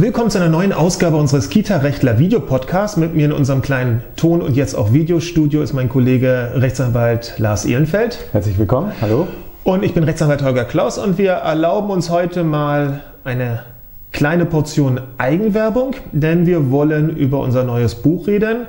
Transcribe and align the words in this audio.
Willkommen 0.00 0.30
zu 0.30 0.38
einer 0.38 0.48
neuen 0.48 0.72
Ausgabe 0.72 1.18
unseres 1.18 1.50
Kita-Rechtler 1.50 2.18
Videopodcasts. 2.18 2.96
Mit 2.96 3.14
mir 3.14 3.26
in 3.26 3.32
unserem 3.32 3.60
kleinen 3.60 4.00
Ton- 4.16 4.40
und 4.40 4.56
jetzt 4.56 4.74
auch 4.74 4.94
Videostudio 4.94 5.60
ist 5.60 5.74
mein 5.74 5.90
Kollege 5.90 6.52
Rechtsanwalt 6.54 7.34
Lars 7.36 7.66
Ehlenfeld. 7.66 8.18
Herzlich 8.32 8.58
willkommen, 8.58 8.92
hallo. 9.02 9.28
Und 9.62 9.82
ich 9.82 9.92
bin 9.92 10.02
Rechtsanwalt 10.02 10.42
Holger 10.42 10.64
Klaus 10.64 10.96
und 10.96 11.18
wir 11.18 11.32
erlauben 11.32 11.90
uns 11.90 12.08
heute 12.08 12.44
mal 12.44 13.02
eine 13.24 13.64
kleine 14.10 14.46
Portion 14.46 15.02
Eigenwerbung, 15.18 15.94
denn 16.12 16.46
wir 16.46 16.70
wollen 16.70 17.14
über 17.14 17.40
unser 17.40 17.64
neues 17.64 17.94
Buch 17.94 18.26
reden 18.26 18.68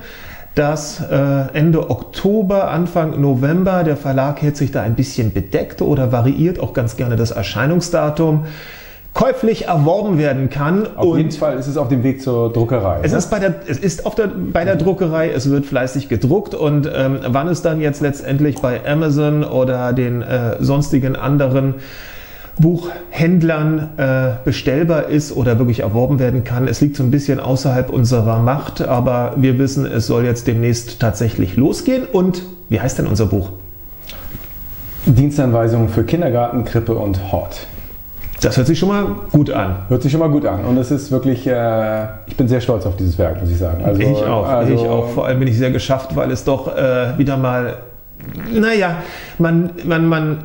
das 0.56 1.00
äh, 1.00 1.16
Ende 1.54 1.90
Oktober, 1.90 2.70
Anfang 2.72 3.22
November, 3.22 3.86
der 3.86 3.96
Verlag 3.96 4.42
hält 4.42 4.58
sich 4.58 4.72
da 4.72 4.82
ein 4.82 4.96
bisschen 4.96 5.32
bedeckt 5.32 5.82
oder 5.82 6.12
variiert 6.12 6.60
auch 6.60 6.74
ganz 6.74 6.98
gerne 6.98 7.16
das 7.16 7.32
Erscheinungsdatum 7.32 8.46
käuflich 9.14 9.68
erworben 9.68 10.18
werden 10.18 10.50
kann. 10.50 10.88
Auf 10.96 11.18
jeden 11.18 11.32
Fall 11.32 11.58
ist 11.58 11.68
es 11.68 11.78
auf 11.78 11.90
dem 11.90 12.04
Weg 12.04 12.22
zur 12.22 12.52
Druckerei. 12.54 13.00
Es 13.04 13.12
ne? 13.12 13.18
ist, 13.18 13.30
bei 13.30 13.40
der, 13.40 13.56
es 13.68 13.78
ist 13.78 14.06
auf 14.06 14.16
der, 14.16 14.28
bei 14.28 14.64
der 14.64 14.78
Druckerei, 14.78 15.30
es 15.32 15.50
wird 15.50 15.66
fleißig 15.66 16.08
gedruckt 16.08 16.56
und 16.56 16.90
ähm, 16.94 17.20
wann 17.28 17.48
es 17.48 17.62
dann 17.62 17.82
jetzt 17.82 18.02
letztendlich 18.02 18.60
bei 18.62 18.86
Amazon 18.86 19.44
oder 19.44 19.94
den 19.94 20.22
äh, 20.22 20.56
sonstigen 20.60 21.16
anderen 21.16 21.76
Buchhändlern 22.60 23.90
äh, 23.98 24.30
bestellbar 24.46 25.08
ist 25.08 25.36
oder 25.36 25.58
wirklich 25.58 25.82
erworben 25.82 26.20
werden 26.20 26.44
kann. 26.44 26.68
Es 26.68 26.80
liegt 26.80 26.96
so 26.96 27.04
ein 27.04 27.12
bisschen 27.12 27.40
außerhalb 27.40 27.90
unserer 27.90 28.40
Macht, 28.40 28.82
aber 28.82 29.34
wir 29.38 29.58
wissen, 29.58 29.86
es 29.86 30.08
soll 30.08 30.26
jetzt 30.26 30.48
demnächst 30.48 31.00
tatsächlich 31.00 31.58
losgehen. 31.58 32.06
Und 32.06 32.44
wie 32.70 32.80
heißt 32.80 33.00
denn 33.00 33.08
unser 33.08 33.26
Buch? 33.26 33.50
Dienstanweisungen 35.06 35.90
für 35.90 36.04
Kindergarten, 36.04 36.64
Krippe 36.64 36.94
und 36.94 37.32
Hort. 37.32 37.68
Das 38.42 38.58
hört 38.58 38.68
sich 38.68 38.80
schon 38.80 38.90
mal 38.90 39.06
gut 39.32 39.52
an. 39.52 39.76
Hört 39.88 40.02
sich 40.02 40.12
schon 40.12 40.20
mal 40.20 40.30
gut 40.30 40.46
an. 40.46 40.66
Und 40.66 40.78
es 40.78 40.90
ist 40.90 41.12
wirklich, 41.12 41.46
äh, 41.46 42.06
ich 42.26 42.36
bin 42.36 42.48
sehr 42.48 42.60
stolz 42.60 42.86
auf 42.88 42.96
dieses 42.96 43.18
Werk, 43.20 43.40
muss 43.40 43.52
ich 43.52 43.58
sagen. 43.58 43.84
Also, 43.84 44.02
ich 44.02 44.24
auch, 44.24 44.48
also, 44.48 44.74
ich 44.74 44.82
auch. 44.82 45.10
Vor 45.10 45.28
allem 45.28 45.40
bin 45.40 45.48
ich 45.48 45.58
sehr 45.58 45.70
geschafft, 45.70 46.16
weil 46.16 46.32
es 46.32 46.44
doch 46.44 46.76
äh, 46.76 47.18
wieder 47.18 47.38
mal 47.38 47.78
naja, 48.54 48.98
man, 49.40 49.72
man, 49.84 50.06
man, 50.06 50.38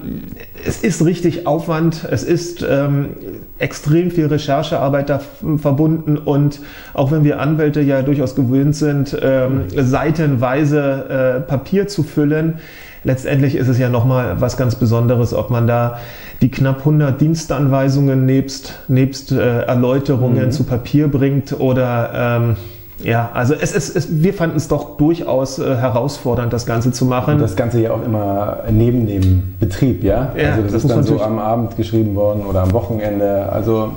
es 0.65 0.83
ist 0.83 1.05
richtig 1.05 1.47
Aufwand, 1.47 2.06
es 2.11 2.23
ist 2.23 2.65
ähm, 2.69 3.11
extrem 3.59 4.11
viel 4.11 4.27
Recherchearbeit 4.27 5.11
da 5.11 5.21
verbunden 5.59 6.17
und 6.17 6.61
auch 6.95 7.12
wenn 7.12 7.25
wir 7.25 7.41
Anwälte 7.41 7.81
ja 7.81 8.03
durchaus 8.03 8.34
gewöhnt 8.34 8.75
sind, 8.77 9.17
ähm, 9.21 9.65
seitenweise 9.77 11.39
äh, 11.39 11.41
Papier 11.41 11.89
zu 11.89 12.03
füllen, 12.03 12.59
letztendlich 13.07 13.55
ist 13.55 13.69
es 13.69 13.79
ja 13.79 13.89
nochmal 13.89 14.41
was 14.41 14.57
ganz 14.57 14.75
Besonderes, 14.75 15.33
ob 15.33 15.51
man 15.51 15.67
da 15.67 15.99
die 16.43 16.51
knapp 16.51 16.81
100 16.81 17.19
Dienstanweisungen 17.19 18.27
nebst, 18.27 18.81
nebst 18.89 19.33
äh, 19.33 19.62
Erläuterungen 19.62 20.47
mhm. 20.47 20.51
zu 20.51 20.65
Papier 20.65 21.09
bringt 21.09 21.59
oder 21.59 22.11
ähm, 22.15 22.57
ja, 23.03 23.31
also 23.34 23.55
es 23.55 23.73
ist, 23.73 23.95
es, 23.95 24.23
wir 24.23 24.33
fanden 24.33 24.57
es 24.57 24.69
doch 24.69 24.97
durchaus 24.97 25.59
äh, 25.59 25.77
herausfordernd, 25.77 26.53
das 26.53 26.65
Ganze 26.65 26.93
zu 26.93 27.05
machen. 27.05 27.34
Und 27.34 27.41
das 27.43 27.55
Ganze 27.55 27.81
ja 27.81 27.93
auch 27.93 28.03
immer 28.03 28.65
neben 28.71 29.07
dem 29.07 29.55
Betrieb, 29.61 30.03
ja? 30.03 30.33
ja 30.37 30.51
also 30.51 30.62
das, 30.62 30.73
das 30.73 30.84
ist 30.84 30.91
dann 30.91 31.05
so 31.05 31.21
am 31.21 31.39
Abend 31.39 31.77
geschrieben 31.77 32.15
worden 32.15 32.43
oder 32.49 32.62
am 32.62 32.73
Wochenende. 32.73 33.53
Also 33.53 33.93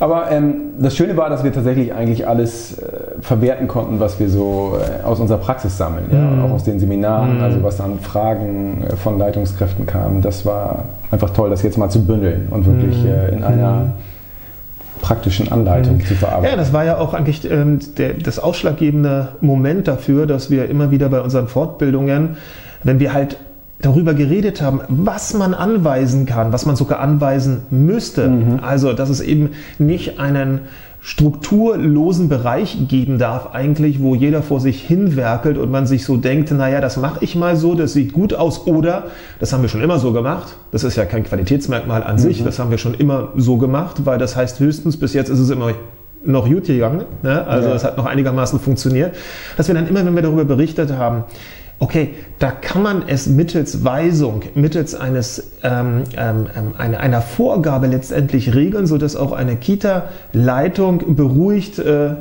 aber 0.00 0.30
ähm, 0.30 0.54
das 0.80 0.96
Schöne 0.96 1.16
war, 1.16 1.30
dass 1.30 1.44
wir 1.44 1.52
tatsächlich 1.52 1.94
eigentlich 1.94 2.26
alles 2.26 2.78
äh, 2.78 2.82
verwerten 3.20 3.68
konnten, 3.68 4.00
was 4.00 4.18
wir 4.18 4.28
so 4.28 4.76
äh, 4.76 5.04
aus 5.04 5.20
unserer 5.20 5.38
Praxis 5.38 5.78
sammeln, 5.78 6.06
ja? 6.10 6.18
Mhm. 6.18 6.44
auch 6.44 6.50
aus 6.50 6.64
den 6.64 6.80
Seminaren, 6.80 7.36
mhm. 7.36 7.42
also 7.42 7.62
was 7.62 7.80
an 7.80 8.00
Fragen 8.00 8.84
äh, 8.84 8.96
von 8.96 9.18
Leitungskräften 9.18 9.86
kam. 9.86 10.20
Das 10.20 10.44
war 10.44 10.86
einfach 11.12 11.30
toll, 11.30 11.48
das 11.48 11.62
jetzt 11.62 11.78
mal 11.78 11.90
zu 11.90 12.04
bündeln 12.04 12.48
und 12.50 12.66
wirklich 12.66 13.04
mhm. 13.04 13.08
Äh, 13.08 13.28
in 13.28 13.44
einer 13.44 13.72
mhm. 13.72 13.92
praktischen 15.00 15.52
Anleitung 15.52 15.98
mhm. 15.98 16.04
zu 16.04 16.14
verarbeiten. 16.14 16.50
Ja, 16.50 16.56
das 16.56 16.72
war 16.72 16.84
ja 16.84 16.98
auch 16.98 17.14
eigentlich 17.14 17.48
ähm, 17.48 17.78
der, 17.96 18.14
das 18.14 18.40
ausschlaggebende 18.40 19.28
Moment 19.40 19.86
dafür, 19.86 20.26
dass 20.26 20.50
wir 20.50 20.68
immer 20.68 20.90
wieder 20.90 21.08
bei 21.08 21.20
unseren 21.20 21.46
Fortbildungen, 21.46 22.36
wenn 22.82 22.98
wir 22.98 23.12
halt 23.12 23.36
darüber 23.80 24.14
geredet 24.14 24.62
haben, 24.62 24.80
was 24.88 25.34
man 25.34 25.52
anweisen 25.52 26.26
kann, 26.26 26.52
was 26.52 26.64
man 26.66 26.76
sogar 26.76 27.00
anweisen 27.00 27.62
müsste. 27.70 28.28
Mhm. 28.28 28.60
Also, 28.62 28.92
dass 28.92 29.10
es 29.10 29.20
eben 29.20 29.50
nicht 29.78 30.18
einen 30.18 30.60
strukturlosen 31.04 32.30
Bereich 32.30 32.88
geben 32.88 33.18
darf 33.18 33.50
eigentlich, 33.52 34.00
wo 34.00 34.14
jeder 34.14 34.42
vor 34.42 34.58
sich 34.58 34.80
hinwerkelt 34.80 35.58
und 35.58 35.70
man 35.70 35.86
sich 35.86 36.06
so 36.06 36.16
denkt, 36.16 36.50
naja, 36.50 36.80
das 36.80 36.96
mache 36.96 37.22
ich 37.22 37.36
mal 37.36 37.56
so, 37.56 37.74
das 37.74 37.92
sieht 37.92 38.14
gut 38.14 38.32
aus 38.32 38.66
oder 38.66 39.04
das 39.38 39.52
haben 39.52 39.60
wir 39.60 39.68
schon 39.68 39.82
immer 39.82 39.98
so 39.98 40.12
gemacht. 40.12 40.56
Das 40.70 40.82
ist 40.82 40.96
ja 40.96 41.04
kein 41.04 41.22
Qualitätsmerkmal 41.22 42.02
an 42.02 42.14
mhm. 42.14 42.20
sich, 42.20 42.42
das 42.42 42.58
haben 42.58 42.70
wir 42.70 42.78
schon 42.78 42.94
immer 42.94 43.28
so 43.36 43.58
gemacht, 43.58 44.06
weil 44.06 44.16
das 44.16 44.34
heißt 44.34 44.60
höchstens, 44.60 44.96
bis 44.96 45.12
jetzt 45.12 45.28
ist 45.28 45.40
es 45.40 45.50
immer 45.50 45.72
noch 46.24 46.48
gut 46.48 46.64
gegangen, 46.64 47.04
ne? 47.22 47.46
also 47.46 47.68
es 47.68 47.82
ja. 47.82 47.88
hat 47.88 47.98
noch 47.98 48.06
einigermaßen 48.06 48.58
funktioniert, 48.58 49.14
dass 49.58 49.68
wir 49.68 49.74
dann 49.74 49.86
immer, 49.86 50.06
wenn 50.06 50.14
wir 50.14 50.22
darüber 50.22 50.46
berichtet 50.46 50.92
haben, 50.92 51.24
okay, 51.78 52.14
da 52.38 52.50
kann 52.50 52.82
man 52.82 53.04
es 53.06 53.26
mittels 53.26 53.84
Weisung, 53.84 54.42
mittels 54.54 54.94
eines, 54.94 55.52
ähm, 55.62 56.04
ähm, 56.16 56.46
ähm, 56.56 56.74
einer, 56.78 57.00
einer 57.00 57.20
Vorgabe 57.20 57.86
letztendlich 57.86 58.54
regeln, 58.54 58.86
sodass 58.86 59.16
auch 59.16 59.32
eine 59.32 59.56
Kita-Leitung 59.56 61.16
beruhigt 61.16 61.78
äh, 61.78 62.14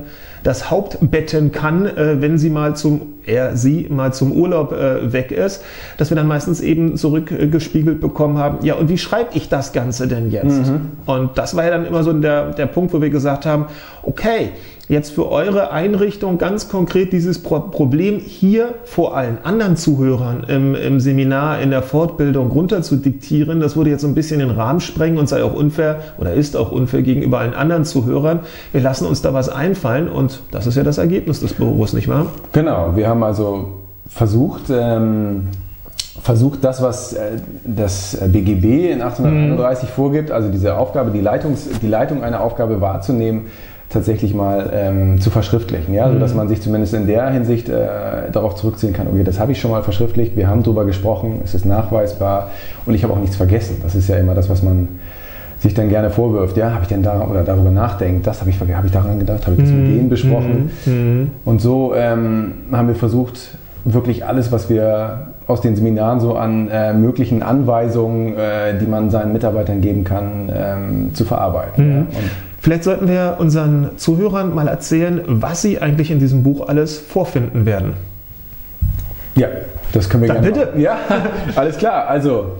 das 0.44 0.69
Haupt 0.69 0.97
betten 1.02 1.52
kann, 1.52 1.86
äh, 1.86 2.22
wenn 2.22 2.38
sie 2.38 2.50
mal 2.50 2.75
zum, 2.75 3.14
er, 3.25 3.56
sie 3.56 3.88
mal 3.90 4.14
zum 4.14 4.34
Urlaub 4.34 4.74
äh, 4.74 5.14
weg 5.14 5.31
ist, 5.31 5.64
dass 5.97 6.12
wir 6.12 6.16
dann 6.16 6.28
meistens 6.28 6.59
eben 6.62 6.97
zurückgespiegelt 6.97 8.02
bekommen 8.02 8.38
haben, 8.38 8.66
ja, 8.66 8.75
und 8.75 8.90
wie 8.90 8.97
schreibe 8.97 9.30
ich 9.34 9.50
das 9.50 9.72
Ganze 9.72 10.08
denn 10.08 10.31
jetzt? 10.31 10.68
Mhm. 10.68 10.91
Und 11.06 11.38
das 11.38 11.56
war 11.56 11.64
ja 11.64 11.72
dann 11.72 11.85
immer 11.85 12.03
so 12.03 12.12
der, 12.14 12.52
der 12.52 12.66
Punkt, 12.66 12.94
wo 12.94 13.02
wir 13.02 13.09
gesagt 13.09 13.46
haben, 13.46 13.68
okay, 14.03 14.50
jetzt 14.90 15.12
für 15.12 15.30
eure 15.32 15.72
Einrichtung 15.72 16.38
ganz 16.38 16.70
konkret 16.70 17.14
dieses 17.14 17.42
Pro 17.42 17.60
Problem 17.60 18.20
hier 18.20 18.74
vor 18.84 19.16
allen 19.16 19.38
anderen 19.44 19.78
Zuhörern 19.78 20.44
im, 20.48 20.76
im, 20.76 21.00
Seminar, 21.00 21.62
in 21.62 21.70
der 21.70 21.82
Fortbildung 21.82 22.52
runter 22.52 22.82
zu 22.82 22.98
diktieren, 22.98 23.60
das 23.60 23.76
würde 23.76 23.90
jetzt 23.90 24.02
so 24.02 24.08
ein 24.08 24.16
bisschen 24.16 24.40
den 24.40 24.52
Rahmen 24.52 24.82
sprengen 24.82 25.18
und 25.18 25.30
sei 25.30 25.44
auch 25.44 25.54
unfair 25.54 26.00
oder 26.18 26.34
ist 26.34 26.58
auch 26.58 26.72
unfair 26.72 27.02
gegenüber 27.02 27.40
allen 27.40 27.54
anderen 27.54 27.86
Zuhörern. 27.86 28.42
Wir 28.72 28.82
lassen 28.82 29.06
uns 29.06 29.22
da 29.22 29.34
was 29.34 29.50
einfallen 29.50 30.10
und 30.10 30.42
das 30.52 30.68
ist 30.68 30.76
ja 30.76 30.84
das 30.84 30.98
Ergebnis 30.98 31.40
des 31.40 31.54
Büros, 31.54 31.94
nicht 31.94 32.08
wahr? 32.08 32.28
Genau, 32.52 32.96
wir 32.96 33.08
haben 33.08 33.24
also 33.24 33.70
versucht, 34.08 34.64
ähm 34.70 35.48
versucht, 36.22 36.64
das, 36.64 36.82
was 36.82 37.14
äh, 37.14 37.32
das 37.66 38.18
BGB 38.28 38.92
in 38.92 39.02
1831 39.02 39.90
mhm. 39.90 39.94
vorgibt, 39.94 40.32
also 40.32 40.50
diese 40.50 40.78
Aufgabe, 40.78 41.12
die, 41.12 41.22
Leitungs-, 41.22 41.68
die 41.82 41.88
Leitung 41.88 42.24
einer 42.24 42.42
Aufgabe 42.42 42.80
wahrzunehmen, 42.80 43.48
tatsächlich 43.94 44.34
mal 44.34 44.72
ähm, 44.74 45.22
zu 45.22 45.30
verschriftlichen, 45.30 45.94
ja, 45.94 46.08
mhm. 46.08 46.14
sodass 46.14 46.34
man 46.34 46.48
sich 46.48 46.62
zumindest 46.62 46.94
in 46.94 47.08
der 47.08 47.30
Hinsicht 47.30 47.70
äh, 47.70 48.31
darauf 48.31 48.56
zurückziehen 48.56 48.94
kann, 48.94 49.08
okay, 49.08 49.24
das 49.24 49.40
habe 49.40 49.52
ich 49.52 49.62
schon 49.62 49.72
mal 49.72 49.84
verschriftlicht, 49.84 50.36
wir 50.36 50.48
haben 50.48 50.64
darüber 50.64 50.86
gesprochen, 50.86 51.42
es 51.44 51.54
ist 51.54 51.66
nachweisbar 51.66 52.50
und 52.86 52.96
ich 52.96 53.03
habe 53.03 53.14
auch 53.14 53.20
nichts 53.20 53.36
vergessen. 53.36 53.78
Das 53.84 53.96
ist 53.96 54.09
ja 54.09 54.18
immer 54.18 54.34
das, 54.34 54.50
was 54.50 54.64
man 54.64 54.88
sich 55.59 55.74
dann 55.74 55.88
gerne 55.88 56.09
vorwirft, 56.09 56.58
ja, 56.58 56.72
habe 56.72 56.82
ich 56.82 56.90
denn 56.90 57.03
da 57.03 57.22
oder 57.22 57.44
darüber 57.44 57.72
nachdenkt, 57.72 58.28
das 58.28 58.42
habe 58.42 58.50
ich, 58.50 58.59
hab 58.59 58.86
ich 58.86 58.92
daran 58.92 59.20
gedacht, 59.20 59.46
habe 59.46 59.56
ich 59.56 59.64
das 59.64 59.72
mhm. 59.72 59.84
mit 59.84 59.96
denen 59.96 60.09
besprochen. 60.09 60.72
Mhm. 60.86 61.32
Und 61.46 61.62
so 61.62 61.94
ähm, 61.96 62.52
haben 62.72 62.90
wir 62.90 62.96
versucht, 62.96 63.58
wirklich 63.86 64.26
alles, 64.26 64.52
was 64.52 64.70
wir 64.70 65.28
aus 65.48 65.62
den 65.62 65.76
Seminaren 65.76 66.20
so 66.20 66.36
an 66.36 66.70
äh, 66.70 66.94
möglichen 66.94 67.44
Anweisungen, 67.44 68.38
äh, 68.38 68.78
die 68.80 68.86
man 68.86 69.09
seinen 69.09 69.34
Mitarbeitern 69.34 69.82
geben 69.82 70.03
kann, 70.03 70.50
ähm, 70.53 71.14
zu 71.14 71.26
verarbeiten. 71.26 72.08
Ja. 72.12 72.20
Vielleicht 72.63 72.85
sollten 72.85 73.09
wir 73.09 73.35
unseren 73.40 73.90
Zuhörern 73.97 74.56
mal 74.56 74.69
erzählen, 74.69 75.22
was 75.28 75.62
sie 75.62 75.81
eigentlich 75.81 76.09
in 76.12 76.19
diesem 76.19 76.44
Buch 76.44 76.69
alles 76.69 76.97
vorfinden 76.97 77.66
werden. 77.66 77.91
Ja, 79.35 79.50
das 79.91 80.09
können 80.09 80.24
wir 80.24 80.29
Dann 80.29 80.44
gerne. 80.44 80.56
Bitte. 80.56 80.66
Machen. 80.68 80.81
Ja, 80.81 80.97
alles 81.57 81.78
klar. 81.78 82.07
Also, 82.07 82.53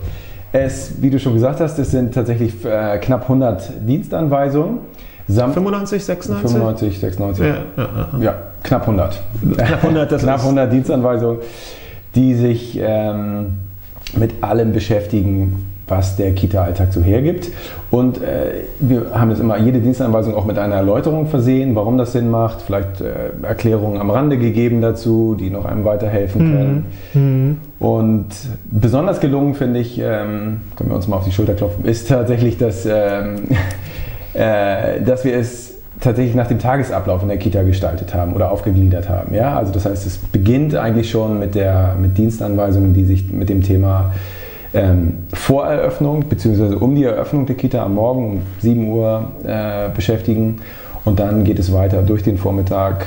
es, 0.52 1.00
wie 1.00 1.08
du 1.08 1.18
schon 1.18 1.32
gesagt 1.32 1.58
hast, 1.60 1.78
es 1.78 1.90
sind 1.90 2.12
tatsächlich 2.12 2.52
äh, 2.66 2.98
knapp 2.98 3.22
100 3.22 3.88
Dienstanweisungen. 3.88 4.80
Samt 5.26 5.54
95, 5.54 6.04
96? 6.04 6.50
95, 6.52 7.00
96. 7.00 7.46
Ja, 7.46 7.54
ja, 7.54 7.64
ja. 7.78 8.08
ja 8.20 8.34
knapp 8.62 8.82
100. 8.82 9.22
Knapp 9.56 9.84
100, 9.84 10.12
das 10.12 10.22
knapp 10.24 10.40
100 10.40 10.70
Dienstanweisungen, 10.70 11.38
die 12.14 12.34
sich 12.34 12.78
ähm, 12.78 13.54
mit 14.16 14.44
allem 14.44 14.74
beschäftigen, 14.74 15.73
was 15.86 16.16
der 16.16 16.32
Kita-Alltag 16.32 16.92
so 16.92 17.02
hergibt. 17.02 17.50
Und 17.90 18.22
äh, 18.22 18.64
wir 18.80 19.06
haben 19.14 19.30
das 19.30 19.40
immer, 19.40 19.58
jede 19.58 19.80
Dienstanweisung 19.80 20.34
auch 20.34 20.46
mit 20.46 20.58
einer 20.58 20.76
Erläuterung 20.76 21.26
versehen, 21.26 21.74
warum 21.74 21.98
das 21.98 22.12
Sinn 22.12 22.30
macht, 22.30 22.62
vielleicht 22.62 23.00
äh, 23.00 23.30
Erklärungen 23.42 24.00
am 24.00 24.10
Rande 24.10 24.38
gegeben 24.38 24.80
dazu, 24.80 25.36
die 25.38 25.50
noch 25.50 25.64
einem 25.64 25.84
weiterhelfen 25.84 26.46
mhm. 26.46 26.52
können. 26.52 26.86
Mhm. 27.14 27.56
Und 27.78 28.28
besonders 28.70 29.20
gelungen, 29.20 29.54
finde 29.54 29.80
ich, 29.80 29.98
ähm, 29.98 30.60
können 30.76 30.90
wir 30.90 30.96
uns 30.96 31.06
mal 31.06 31.16
auf 31.16 31.24
die 31.24 31.32
Schulter 31.32 31.54
klopfen, 31.54 31.84
ist 31.84 32.08
tatsächlich, 32.08 32.56
dass, 32.56 32.86
ähm, 32.86 33.42
äh, 34.34 35.02
dass 35.02 35.24
wir 35.24 35.36
es 35.36 35.74
tatsächlich 36.00 36.34
nach 36.34 36.48
dem 36.48 36.58
Tagesablauf 36.58 37.22
in 37.22 37.28
der 37.28 37.38
Kita 37.38 37.62
gestaltet 37.62 38.14
haben 38.14 38.34
oder 38.34 38.50
aufgegliedert 38.50 39.08
haben. 39.08 39.34
Ja? 39.34 39.56
Also 39.56 39.72
das 39.72 39.86
heißt, 39.86 40.06
es 40.06 40.18
beginnt 40.18 40.74
eigentlich 40.74 41.10
schon 41.10 41.38
mit, 41.38 41.54
der, 41.54 41.94
mit 42.00 42.18
Dienstanweisungen, 42.18 42.94
die 42.94 43.04
sich 43.04 43.30
mit 43.30 43.48
dem 43.48 43.62
Thema 43.62 44.12
ähm, 44.74 45.18
vor 45.32 45.66
Eröffnung 45.66 46.24
bzw. 46.24 46.74
um 46.74 46.94
die 46.94 47.04
Eröffnung 47.04 47.46
der 47.46 47.56
Kita 47.56 47.82
am 47.82 47.94
Morgen 47.94 48.24
um 48.24 48.42
7 48.60 48.88
Uhr 48.88 49.32
äh, 49.44 49.88
beschäftigen 49.94 50.60
Und 51.04 51.20
dann 51.20 51.44
geht 51.44 51.58
es 51.58 51.72
weiter 51.72 52.02
durch 52.02 52.22
den 52.22 52.38
Vormittag, 52.38 53.06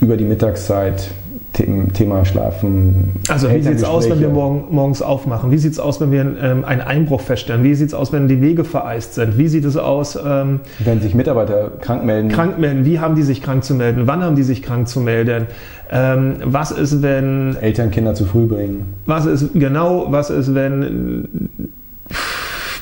über 0.00 0.16
die 0.16 0.24
Mittagszeit, 0.24 1.10
Thema 1.56 2.24
Schlafen. 2.24 3.12
Also 3.28 3.50
wie 3.50 3.62
sieht 3.62 3.76
es 3.76 3.84
aus, 3.84 4.08
wenn 4.10 4.20
wir 4.20 4.28
morgen, 4.28 4.66
morgens 4.70 5.02
aufmachen? 5.02 5.50
Wie 5.50 5.58
sieht 5.58 5.72
es 5.72 5.80
aus, 5.80 6.00
wenn 6.00 6.12
wir 6.12 6.20
ähm, 6.20 6.64
einen 6.64 6.82
Einbruch 6.82 7.20
feststellen? 7.22 7.64
Wie 7.64 7.74
sieht 7.74 7.88
es 7.88 7.94
aus, 7.94 8.12
wenn 8.12 8.28
die 8.28 8.40
Wege 8.42 8.64
vereist 8.64 9.14
sind? 9.14 9.38
Wie 9.38 9.48
sieht 9.48 9.64
es 9.64 9.76
aus? 9.76 10.18
Ähm, 10.22 10.60
wenn 10.80 11.00
sich 11.00 11.14
Mitarbeiter 11.14 11.72
krank 11.80 12.04
melden? 12.04 12.28
Krank 12.28 12.58
melden. 12.58 12.84
Wie 12.84 13.00
haben 13.00 13.14
die 13.14 13.22
sich 13.22 13.42
krank 13.42 13.64
zu 13.64 13.74
melden? 13.74 14.06
Wann 14.06 14.22
haben 14.22 14.36
die 14.36 14.42
sich 14.42 14.62
krank 14.62 14.86
zu 14.86 15.00
melden? 15.00 15.46
Ähm, 15.90 16.34
was 16.44 16.72
ist, 16.72 17.02
wenn... 17.02 17.56
Eltern 17.60 17.90
Kinder 17.90 18.14
zu 18.14 18.26
früh 18.26 18.46
bringen. 18.46 18.92
Was 19.06 19.24
ist, 19.24 19.54
genau, 19.54 20.06
was 20.10 20.30
ist, 20.30 20.54
wenn 20.54 21.48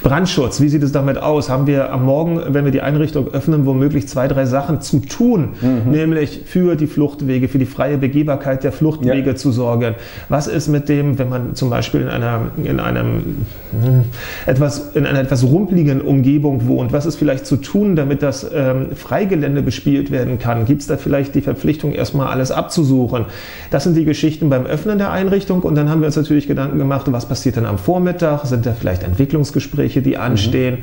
Brandschutz, 0.04 0.60
wie 0.60 0.68
sieht 0.68 0.82
es 0.82 0.92
damit 0.92 1.16
aus? 1.16 1.48
Haben 1.48 1.66
wir 1.66 1.90
am 1.90 2.04
Morgen, 2.04 2.38
wenn 2.48 2.66
wir 2.66 2.72
die 2.72 2.82
Einrichtung 2.82 3.32
öffnen, 3.32 3.64
womöglich 3.64 4.06
zwei, 4.06 4.28
drei 4.28 4.44
Sachen 4.44 4.82
zu 4.82 4.98
tun, 4.98 5.54
mhm. 5.62 5.90
nämlich 5.90 6.42
für 6.44 6.76
die 6.76 6.86
Fluchtwege, 6.86 7.48
für 7.48 7.58
die 7.58 7.64
freie 7.64 7.96
Begehbarkeit 7.96 8.64
der 8.64 8.72
Fluchtwege 8.72 9.30
ja. 9.30 9.34
zu 9.34 9.50
sorgen? 9.50 9.94
Was 10.28 10.46
ist 10.46 10.68
mit 10.68 10.90
dem, 10.90 11.18
wenn 11.18 11.30
man 11.30 11.54
zum 11.54 11.70
Beispiel 11.70 12.02
in 12.02 12.08
einer, 12.08 12.42
in 12.62 12.80
einem 12.80 13.46
hm, 13.70 14.04
etwas, 14.44 14.90
in 14.94 15.06
einer 15.06 15.20
etwas 15.20 15.42
rumpeligen 15.42 16.02
Umgebung 16.02 16.68
wohnt? 16.68 16.92
Was 16.92 17.06
ist 17.06 17.16
vielleicht 17.16 17.46
zu 17.46 17.56
tun, 17.56 17.96
damit 17.96 18.22
das 18.22 18.46
ähm, 18.54 18.88
Freigelände 18.94 19.62
bespielt 19.62 20.10
werden 20.10 20.38
kann? 20.38 20.66
Gibt 20.66 20.82
es 20.82 20.86
da 20.86 20.98
vielleicht 20.98 21.34
die 21.34 21.40
Verpflichtung, 21.40 21.92
erstmal 21.92 22.26
alles 22.26 22.50
abzusuchen? 22.50 23.24
Das 23.70 23.84
sind 23.84 23.96
die 23.96 24.04
Geschichten 24.04 24.50
beim 24.50 24.66
Öffnen 24.66 24.98
der 24.98 25.12
Einrichtung 25.12 25.62
und 25.62 25.76
dann 25.76 25.88
haben 25.88 26.02
wir 26.02 26.06
uns 26.08 26.16
natürlich 26.16 26.46
Gedanken 26.46 26.76
gemacht, 26.76 27.06
was 27.10 27.24
passiert 27.24 27.56
dann 27.56 27.64
am 27.64 27.78
Vormittag? 27.78 28.44
Sind 28.44 28.66
da 28.66 28.74
vielleicht 28.78 29.02
Entwicklungsgespräche? 29.02 29.93
Gespräche, 29.94 30.02
die 30.02 30.16
anstehen. 30.16 30.76
Mhm. 30.76 30.82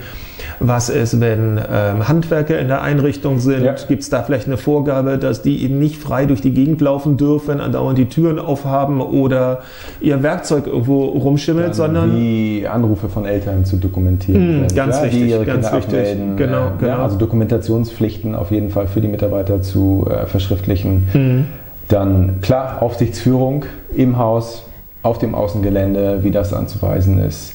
Was 0.60 0.90
ist, 0.90 1.20
wenn 1.20 1.58
ähm, 1.58 2.08
Handwerker 2.08 2.60
in 2.60 2.68
der 2.68 2.82
Einrichtung 2.82 3.40
sind? 3.40 3.64
Ja. 3.64 3.76
Gibt 3.88 4.04
es 4.04 4.10
da 4.10 4.22
vielleicht 4.22 4.48
eine 4.48 4.58
Vorgabe, 4.58 5.18
dass 5.18 5.42
die 5.42 5.64
eben 5.64 5.80
nicht 5.80 5.98
frei 5.98 6.26
durch 6.26 6.42
die 6.42 6.52
Gegend 6.52 6.82
laufen 6.82 7.18
dürfen, 7.18 7.60
andauernd 7.60 7.98
die 7.98 8.10
Türen 8.10 8.38
aufhaben 8.38 9.02
oder 9.02 9.62
ihr 10.02 10.22
Werkzeug 10.22 10.68
irgendwo 10.68 11.06
rumschimmelt, 11.06 11.70
Dann 11.70 11.74
sondern 11.74 12.16
die 12.16 12.68
Anrufe 12.68 13.10
von 13.10 13.26
Eltern 13.26 13.66
zu 13.66 13.78
dokumentieren. 13.78 14.62
Mh, 14.62 14.68
ganz 14.76 14.98
ja, 14.98 15.04
wichtig, 15.06 15.24
die 15.24 15.46
ganz 15.46 15.66
Kinder 15.66 15.78
wichtig. 15.78 16.00
Abmelden, 16.00 16.38
genau, 16.38 16.68
äh, 16.68 16.72
genau. 16.80 16.92
Ja, 16.92 17.04
also 17.04 17.18
Dokumentationspflichten 17.18 18.36
auf 18.36 18.52
jeden 18.52 18.70
Fall 18.70 18.88
für 18.88 19.02
die 19.02 19.08
Mitarbeiter 19.08 19.62
zu 19.62 20.08
äh, 20.10 20.26
verschriftlichen. 20.28 21.08
Mhm. 21.14 21.46
Dann 21.88 22.42
klar 22.42 22.82
Aufsichtsführung 22.82 23.66
im 23.96 24.18
Haus, 24.18 24.64
auf 25.04 25.18
dem 25.18 25.34
Außengelände, 25.34 26.20
wie 26.22 26.32
das 26.32 26.54
anzuweisen 26.54 27.20
ist 27.20 27.54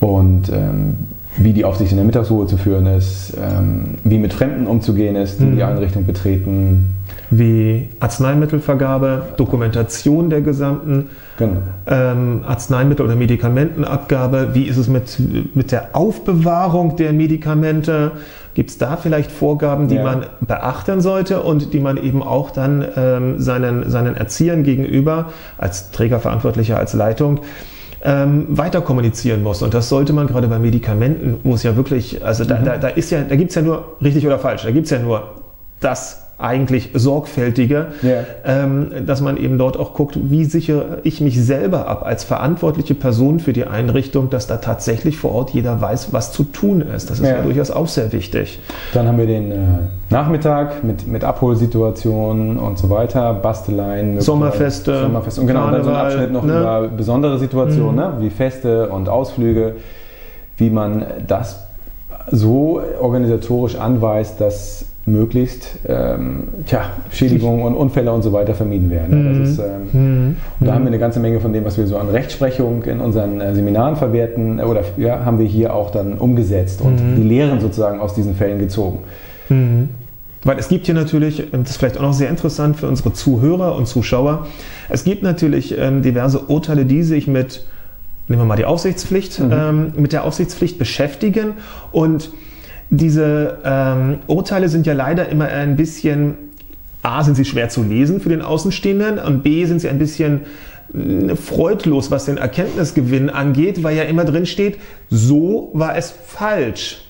und 0.00 0.48
ähm, 0.50 0.96
wie 1.38 1.52
die 1.52 1.64
Aufsicht 1.64 1.92
in 1.92 1.96
der 1.96 2.06
Mittagsruhe 2.06 2.46
zu 2.46 2.56
führen 2.56 2.86
ist, 2.86 3.32
ähm, 3.36 3.94
wie 4.04 4.18
mit 4.18 4.32
Fremden 4.32 4.66
umzugehen 4.66 5.16
ist, 5.16 5.40
die 5.40 5.44
mhm. 5.44 5.56
die 5.56 5.62
Einrichtung 5.62 6.04
betreten. 6.04 6.96
Wie 7.30 7.88
Arzneimittelvergabe, 8.00 9.22
Dokumentation 9.36 10.30
der 10.30 10.40
gesamten 10.40 11.10
genau. 11.36 11.58
ähm, 11.86 12.42
Arzneimittel- 12.46 13.04
oder 13.04 13.16
Medikamentenabgabe. 13.16 14.50
Wie 14.54 14.64
ist 14.64 14.78
es 14.78 14.88
mit, 14.88 15.18
mit 15.54 15.70
der 15.70 15.94
Aufbewahrung 15.94 16.96
der 16.96 17.12
Medikamente? 17.12 18.12
Gibt 18.54 18.70
es 18.70 18.78
da 18.78 18.96
vielleicht 18.96 19.30
Vorgaben, 19.30 19.88
die 19.88 19.96
ja. 19.96 20.02
man 20.02 20.26
beachten 20.40 21.00
sollte 21.00 21.42
und 21.42 21.72
die 21.72 21.80
man 21.80 21.96
eben 21.98 22.22
auch 22.22 22.50
dann 22.50 22.84
ähm, 22.96 23.38
seinen, 23.38 23.88
seinen 23.90 24.16
Erziehern 24.16 24.64
gegenüber 24.64 25.26
als 25.58 25.90
Trägerverantwortlicher, 25.92 26.78
als 26.78 26.94
Leitung 26.94 27.40
ähm, 28.02 28.46
weiter 28.48 28.80
kommunizieren 28.80 29.42
muss. 29.42 29.62
Und 29.62 29.74
das 29.74 29.88
sollte 29.88 30.12
man 30.12 30.26
gerade 30.26 30.48
bei 30.48 30.58
Medikamenten, 30.58 31.40
wo 31.42 31.54
es 31.54 31.62
ja 31.62 31.76
wirklich, 31.76 32.24
also 32.24 32.44
da, 32.44 32.58
mhm. 32.58 32.64
da, 32.64 32.76
da 32.78 32.88
ist 32.88 33.10
ja, 33.10 33.22
da 33.22 33.36
gibt 33.36 33.50
es 33.50 33.54
ja 33.56 33.62
nur 33.62 33.96
richtig 34.02 34.26
oder 34.26 34.38
falsch, 34.38 34.62
da 34.62 34.70
gibt 34.70 34.84
es 34.84 34.90
ja 34.90 34.98
nur 34.98 35.36
das 35.80 36.27
eigentlich 36.38 36.90
sorgfältiger, 36.94 37.88
yeah. 38.02 38.24
ähm, 38.44 38.90
dass 39.06 39.20
man 39.20 39.36
eben 39.36 39.58
dort 39.58 39.76
auch 39.76 39.92
guckt, 39.92 40.16
wie 40.20 40.44
sichere 40.44 40.98
ich 41.02 41.20
mich 41.20 41.42
selber 41.42 41.88
ab 41.88 42.06
als 42.06 42.22
verantwortliche 42.22 42.94
Person 42.94 43.40
für 43.40 43.52
die 43.52 43.64
Einrichtung, 43.64 44.30
dass 44.30 44.46
da 44.46 44.58
tatsächlich 44.58 45.16
vor 45.16 45.32
Ort 45.32 45.50
jeder 45.50 45.80
weiß, 45.80 46.12
was 46.12 46.30
zu 46.30 46.44
tun 46.44 46.80
ist. 46.80 47.10
Das 47.10 47.18
ist 47.18 47.26
ja, 47.26 47.38
ja 47.38 47.42
durchaus 47.42 47.72
auch 47.72 47.88
sehr 47.88 48.12
wichtig. 48.12 48.60
Dann 48.94 49.08
haben 49.08 49.18
wir 49.18 49.26
den 49.26 49.50
äh, 49.50 49.56
Nachmittag 50.10 50.84
mit, 50.84 51.08
mit 51.08 51.24
Abholsituationen 51.24 52.56
und 52.56 52.78
so 52.78 52.88
weiter, 52.88 53.34
Basteleien, 53.34 54.20
Sommerfeste, 54.20 55.00
Sommerfeste. 55.02 55.40
Und 55.40 55.48
genau, 55.48 55.64
Karneval, 55.64 55.82
dann 55.82 55.84
so 55.84 55.90
ein 55.90 56.06
Abschnitt 56.06 56.32
noch 56.32 56.44
ne? 56.44 56.60
über 56.60 56.88
besondere 56.88 57.38
Situationen, 57.40 57.94
mhm. 57.94 57.96
ne? 57.96 58.12
wie 58.20 58.30
Feste 58.30 58.90
und 58.90 59.08
Ausflüge, 59.08 59.74
wie 60.56 60.70
man 60.70 61.04
das 61.26 61.64
so 62.30 62.80
organisatorisch 63.00 63.76
anweist, 63.76 64.40
dass 64.40 64.86
möglichst 65.12 65.78
ähm, 65.86 66.48
tja, 66.66 66.90
Schädigungen 67.10 67.64
und 67.64 67.74
Unfälle 67.74 68.12
und 68.12 68.22
so 68.22 68.32
weiter 68.32 68.54
vermieden 68.54 68.90
werden. 68.90 69.38
Mhm. 69.38 69.44
Ist, 69.44 69.58
ähm, 69.58 69.64
mhm. 69.92 70.36
Und 70.60 70.66
da 70.66 70.74
haben 70.74 70.84
wir 70.84 70.88
eine 70.88 70.98
ganze 70.98 71.20
Menge 71.20 71.40
von 71.40 71.52
dem, 71.52 71.64
was 71.64 71.78
wir 71.78 71.86
so 71.86 71.96
an 71.98 72.08
Rechtsprechung 72.08 72.84
in 72.84 73.00
unseren 73.00 73.40
äh, 73.40 73.54
Seminaren 73.54 73.96
verwerten, 73.96 74.58
äh, 74.58 74.62
oder 74.62 74.82
ja, 74.96 75.24
haben 75.24 75.38
wir 75.38 75.46
hier 75.46 75.74
auch 75.74 75.90
dann 75.90 76.14
umgesetzt 76.14 76.80
und 76.80 76.94
mhm. 76.94 77.16
die 77.16 77.22
Lehren 77.22 77.60
sozusagen 77.60 78.00
aus 78.00 78.14
diesen 78.14 78.34
Fällen 78.34 78.58
gezogen. 78.58 79.00
Mhm. 79.48 79.88
Weil 80.44 80.58
es 80.58 80.68
gibt 80.68 80.86
hier 80.86 80.94
natürlich, 80.94 81.42
das 81.50 81.70
ist 81.70 81.76
vielleicht 81.78 81.98
auch 81.98 82.02
noch 82.02 82.12
sehr 82.12 82.30
interessant 82.30 82.76
für 82.76 82.86
unsere 82.86 83.12
Zuhörer 83.12 83.74
und 83.74 83.86
Zuschauer, 83.86 84.46
es 84.88 85.04
gibt 85.04 85.22
natürlich 85.22 85.76
ähm, 85.76 86.02
diverse 86.02 86.38
Urteile, 86.38 86.86
die 86.86 87.02
sich 87.02 87.26
mit, 87.26 87.66
nehmen 88.28 88.42
wir 88.42 88.46
mal 88.46 88.56
die 88.56 88.64
Aufsichtspflicht, 88.64 89.40
mhm. 89.40 89.52
ähm, 89.52 89.92
mit 89.96 90.12
der 90.12 90.24
Aufsichtspflicht 90.24 90.78
beschäftigen 90.78 91.54
und 91.90 92.30
diese 92.90 93.58
ähm, 93.64 94.18
Urteile 94.26 94.68
sind 94.68 94.86
ja 94.86 94.94
leider 94.94 95.28
immer 95.28 95.46
ein 95.46 95.76
bisschen, 95.76 96.36
a, 97.02 97.22
sind 97.22 97.36
sie 97.36 97.44
schwer 97.44 97.68
zu 97.68 97.82
lesen 97.82 98.20
für 98.20 98.28
den 98.28 98.42
Außenstehenden 98.42 99.18
und 99.18 99.42
b, 99.42 99.64
sind 99.66 99.80
sie 99.80 99.88
ein 99.88 99.98
bisschen 99.98 100.42
äh, 100.94 101.36
freudlos, 101.36 102.10
was 102.10 102.24
den 102.24 102.38
Erkenntnisgewinn 102.38 103.30
angeht, 103.30 103.82
weil 103.82 103.96
ja 103.96 104.04
immer 104.04 104.24
drin 104.24 104.46
steht, 104.46 104.78
so 105.10 105.70
war 105.74 105.96
es 105.96 106.10
falsch. 106.10 107.02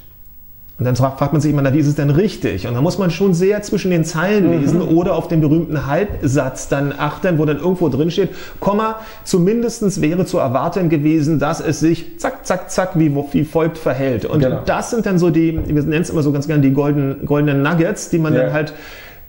Und 0.78 0.84
dann 0.84 0.94
fragt 0.94 1.32
man 1.32 1.40
sich 1.40 1.50
immer, 1.50 1.62
na, 1.62 1.74
wie 1.74 1.80
ist 1.80 1.88
es 1.88 1.96
denn 1.96 2.10
richtig? 2.10 2.68
Und 2.68 2.74
da 2.74 2.80
muss 2.80 2.98
man 2.98 3.10
schon 3.10 3.34
sehr 3.34 3.62
zwischen 3.62 3.90
den 3.90 4.04
Zeilen 4.04 4.46
mhm. 4.46 4.60
lesen 4.60 4.78
mhm. 4.78 4.96
oder 4.96 5.16
auf 5.16 5.26
den 5.26 5.40
berühmten 5.40 5.86
Halbsatz 5.86 6.68
dann 6.68 6.94
achten, 6.96 7.36
wo 7.38 7.44
dann 7.44 7.58
irgendwo 7.58 7.88
drin 7.88 8.12
steht, 8.12 8.30
Komma, 8.60 9.00
zumindestens 9.24 10.00
wäre 10.00 10.24
zu 10.24 10.38
erwarten 10.38 10.88
gewesen, 10.88 11.40
dass 11.40 11.60
es 11.60 11.80
sich 11.80 12.20
zack, 12.20 12.46
zack, 12.46 12.70
zack, 12.70 12.90
wie, 12.94 13.12
wie 13.32 13.44
folgt 13.44 13.76
verhält. 13.76 14.24
Und 14.24 14.38
genau. 14.38 14.62
das 14.64 14.90
sind 14.90 15.04
dann 15.04 15.18
so 15.18 15.30
die, 15.30 15.58
wir 15.66 15.82
nennen 15.82 16.02
es 16.02 16.10
immer 16.10 16.22
so 16.22 16.30
ganz 16.30 16.46
gerne 16.46 16.62
die 16.62 16.72
golden, 16.72 17.26
goldenen 17.26 17.60
Nuggets, 17.60 18.10
die 18.10 18.18
man 18.18 18.34
ja. 18.34 18.42
dann 18.42 18.52
halt 18.52 18.72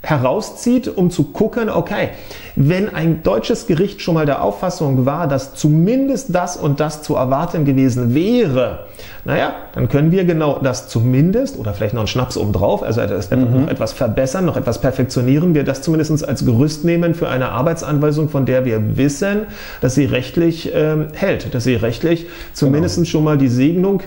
herauszieht, 0.02 0.88
um 0.88 1.12
zu 1.12 1.26
gucken, 1.26 1.70
okay, 1.70 2.10
wenn 2.56 2.94
ein 2.94 3.22
deutsches 3.22 3.68
Gericht 3.68 4.02
schon 4.02 4.14
mal 4.14 4.26
der 4.26 4.42
Auffassung 4.42 5.06
war, 5.06 5.28
dass 5.28 5.56
zumindest 5.56 6.34
das 6.34 6.56
und 6.56 6.80
das 6.80 7.04
zu 7.04 7.16
erwarten 7.16 7.66
gewesen 7.66 8.16
wäre, 8.16 8.86
naja, 9.26 9.54
dann 9.74 9.90
können 9.90 10.12
wir 10.12 10.24
genau 10.24 10.60
das 10.64 10.88
zumindest 10.88 11.60
oder 11.60 11.74
vielleicht 11.74 11.94
noch 11.94 12.02
einen 12.02 12.08
Schnaps 12.08 12.38
obendrauf, 12.38 12.82
also 12.82 13.02
etwas, 13.02 13.30
mhm. 13.30 13.62
noch 13.62 13.68
etwas 13.68 13.92
verbessern, 13.92 14.46
noch 14.46 14.56
etwas 14.56 14.80
perfektionieren, 14.80 15.54
wir 15.54 15.66
das 15.66 15.82
zumindest 15.82 16.28
als 16.28 16.46
Gerüst 16.46 16.86
nehmen 16.86 17.14
für 17.14 17.28
eine 17.28 17.50
Arbeitsanweisung, 17.50 18.30
von 18.30 18.46
der 18.46 18.64
wir 18.64 18.98
wissen, 18.98 19.48
dass 19.82 19.96
sie 19.96 20.06
rechtlich 20.06 20.72
ähm, 20.74 21.08
hält, 21.14 21.54
dass 21.54 21.66
sie 21.66 21.76
rechtlich 21.76 22.28
zumindest 22.54 22.96
genau. 22.96 23.08
schon 23.08 23.24
mal 23.26 23.38
die 23.38 23.50
Segnung 23.50 24.02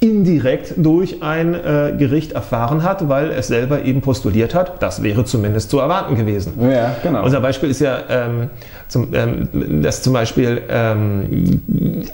indirekt 0.00 0.74
durch 0.78 1.22
ein 1.22 1.54
äh, 1.54 1.94
Gericht 1.96 2.32
erfahren 2.32 2.82
hat, 2.82 3.08
weil 3.10 3.30
es 3.30 3.48
selber 3.48 3.84
eben 3.84 4.00
postuliert 4.00 4.54
hat, 4.54 4.82
das 4.82 5.02
wäre 5.02 5.24
zumindest 5.24 5.70
zu 5.70 5.78
erwarten 5.78 6.16
gewesen. 6.16 6.54
Ja, 6.58 6.96
genau. 7.02 7.22
Unser 7.22 7.40
Beispiel 7.40 7.70
ist 7.70 7.80
ja, 7.80 7.98
ähm, 8.08 8.48
zum, 8.88 9.14
ähm, 9.14 9.82
dass 9.82 10.02
zum 10.02 10.14
Beispiel 10.14 10.62
ähm, 10.70 11.60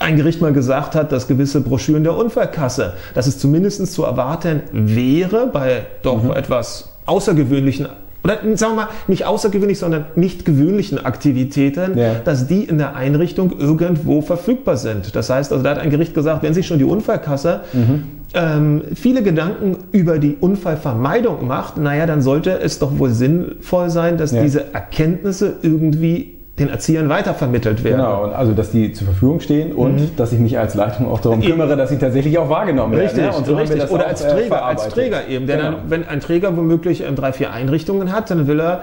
ein 0.00 0.16
Gericht 0.16 0.40
mal 0.40 0.52
gesagt 0.52 0.96
hat, 0.96 1.12
dass 1.12 1.28
gewisse 1.28 1.60
Broschüren 1.60 2.02
der 2.02 2.16
Unfallkasse, 2.16 2.94
dass 3.14 3.28
es 3.28 3.38
zumindest 3.38 3.86
zu 3.92 4.02
erwarten 4.02 4.62
wäre 4.72 5.46
bei 5.46 5.86
doch 6.02 6.24
mhm. 6.24 6.32
etwas 6.32 6.90
außergewöhnlichen 7.06 7.88
oder 8.26 8.56
sagen 8.56 8.72
wir 8.72 8.82
mal, 8.82 8.88
nicht 9.06 9.24
außergewöhnlich, 9.24 9.78
sondern 9.78 10.06
nicht 10.16 10.44
gewöhnlichen 10.44 11.04
Aktivitäten, 11.04 11.96
ja. 11.96 12.14
dass 12.24 12.48
die 12.48 12.64
in 12.64 12.78
der 12.78 12.96
Einrichtung 12.96 13.56
irgendwo 13.56 14.20
verfügbar 14.20 14.76
sind. 14.76 15.14
Das 15.14 15.30
heißt, 15.30 15.52
also 15.52 15.62
da 15.62 15.70
hat 15.70 15.78
ein 15.78 15.90
Gericht 15.90 16.12
gesagt, 16.12 16.42
wenn 16.42 16.52
sich 16.52 16.66
schon 16.66 16.78
die 16.78 16.84
Unfallkasse 16.84 17.60
mhm. 17.72 18.02
ähm, 18.34 18.82
viele 18.96 19.22
Gedanken 19.22 19.78
über 19.92 20.18
die 20.18 20.36
Unfallvermeidung 20.40 21.46
macht, 21.46 21.76
naja, 21.76 22.06
dann 22.06 22.20
sollte 22.20 22.58
es 22.58 22.80
doch 22.80 22.98
wohl 22.98 23.10
sinnvoll 23.10 23.90
sein, 23.90 24.18
dass 24.18 24.32
ja. 24.32 24.42
diese 24.42 24.74
Erkenntnisse 24.74 25.54
irgendwie 25.62 26.35
den 26.58 26.70
Erziehern 26.70 27.08
weitervermittelt 27.08 27.84
werden. 27.84 27.98
Genau, 27.98 28.24
und 28.24 28.32
also 28.32 28.52
dass 28.52 28.70
die 28.70 28.92
zur 28.92 29.06
Verfügung 29.06 29.40
stehen 29.40 29.72
und 29.72 29.96
mhm. 29.96 30.16
dass 30.16 30.32
ich 30.32 30.38
mich 30.38 30.58
als 30.58 30.74
Leitung 30.74 31.06
auch 31.08 31.20
darum 31.20 31.42
kümmere, 31.42 31.76
dass 31.76 31.90
sie 31.90 31.98
tatsächlich 31.98 32.38
auch 32.38 32.48
wahrgenommen 32.48 32.94
richtig, 32.94 33.18
werden. 33.18 33.32
Ja? 33.32 33.38
Und 33.38 33.46
so 33.46 33.56
richtig, 33.56 33.90
oder 33.90 34.06
als 34.06 34.22
äh, 34.22 34.30
Träger, 34.30 34.64
als 34.64 34.88
Träger 34.88 35.28
eben. 35.28 35.46
Denn 35.46 35.60
genau. 35.60 35.76
wenn 35.88 36.08
ein 36.08 36.20
Träger 36.20 36.56
womöglich 36.56 37.02
ähm, 37.02 37.14
drei, 37.14 37.32
vier 37.32 37.52
Einrichtungen 37.52 38.10
hat, 38.12 38.30
dann 38.30 38.46
will 38.46 38.60
er 38.60 38.82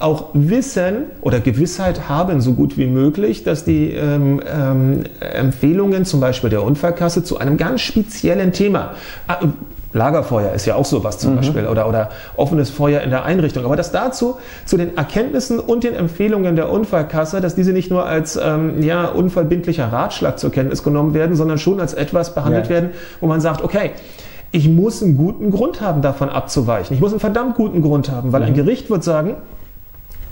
auch 0.00 0.30
wissen 0.32 1.04
oder 1.20 1.38
Gewissheit 1.38 2.08
haben, 2.08 2.40
so 2.40 2.54
gut 2.54 2.76
wie 2.76 2.86
möglich, 2.86 3.44
dass 3.44 3.64
die 3.64 3.92
ähm, 3.92 4.42
ähm, 4.52 5.04
Empfehlungen 5.20 6.04
zum 6.04 6.18
Beispiel 6.18 6.50
der 6.50 6.64
Unfallkasse 6.64 7.22
zu 7.22 7.38
einem 7.38 7.56
ganz 7.56 7.82
speziellen 7.82 8.52
Thema, 8.52 8.94
äh, 9.28 9.46
Lagerfeuer 9.92 10.52
ist 10.52 10.66
ja 10.66 10.74
auch 10.74 10.84
sowas 10.84 11.18
zum 11.18 11.32
mhm. 11.32 11.36
Beispiel 11.36 11.66
oder, 11.66 11.88
oder 11.88 12.10
offenes 12.36 12.70
Feuer 12.70 13.02
in 13.02 13.10
der 13.10 13.24
Einrichtung. 13.24 13.64
Aber 13.64 13.76
das 13.76 13.92
dazu, 13.92 14.36
zu 14.64 14.76
den 14.76 14.96
Erkenntnissen 14.96 15.58
und 15.58 15.84
den 15.84 15.94
Empfehlungen 15.94 16.56
der 16.56 16.70
Unfallkasse, 16.70 17.40
dass 17.40 17.54
diese 17.54 17.72
nicht 17.72 17.90
nur 17.90 18.06
als 18.06 18.36
ähm, 18.42 18.82
ja, 18.82 19.06
unverbindlicher 19.06 19.92
Ratschlag 19.92 20.38
zur 20.38 20.50
Kenntnis 20.50 20.82
genommen 20.82 21.14
werden, 21.14 21.36
sondern 21.36 21.58
schon 21.58 21.80
als 21.80 21.94
etwas 21.94 22.34
behandelt 22.34 22.66
ja. 22.66 22.70
werden, 22.70 22.90
wo 23.20 23.26
man 23.26 23.40
sagt, 23.40 23.62
okay, 23.62 23.90
ich 24.50 24.68
muss 24.68 25.02
einen 25.02 25.16
guten 25.16 25.50
Grund 25.50 25.80
haben, 25.80 26.02
davon 26.02 26.28
abzuweichen. 26.28 26.94
Ich 26.94 27.00
muss 27.00 27.12
einen 27.12 27.20
verdammt 27.20 27.56
guten 27.56 27.82
Grund 27.82 28.10
haben, 28.10 28.32
weil 28.32 28.42
mhm. 28.42 28.48
ein 28.48 28.54
Gericht 28.54 28.90
wird 28.90 29.02
sagen, 29.04 29.36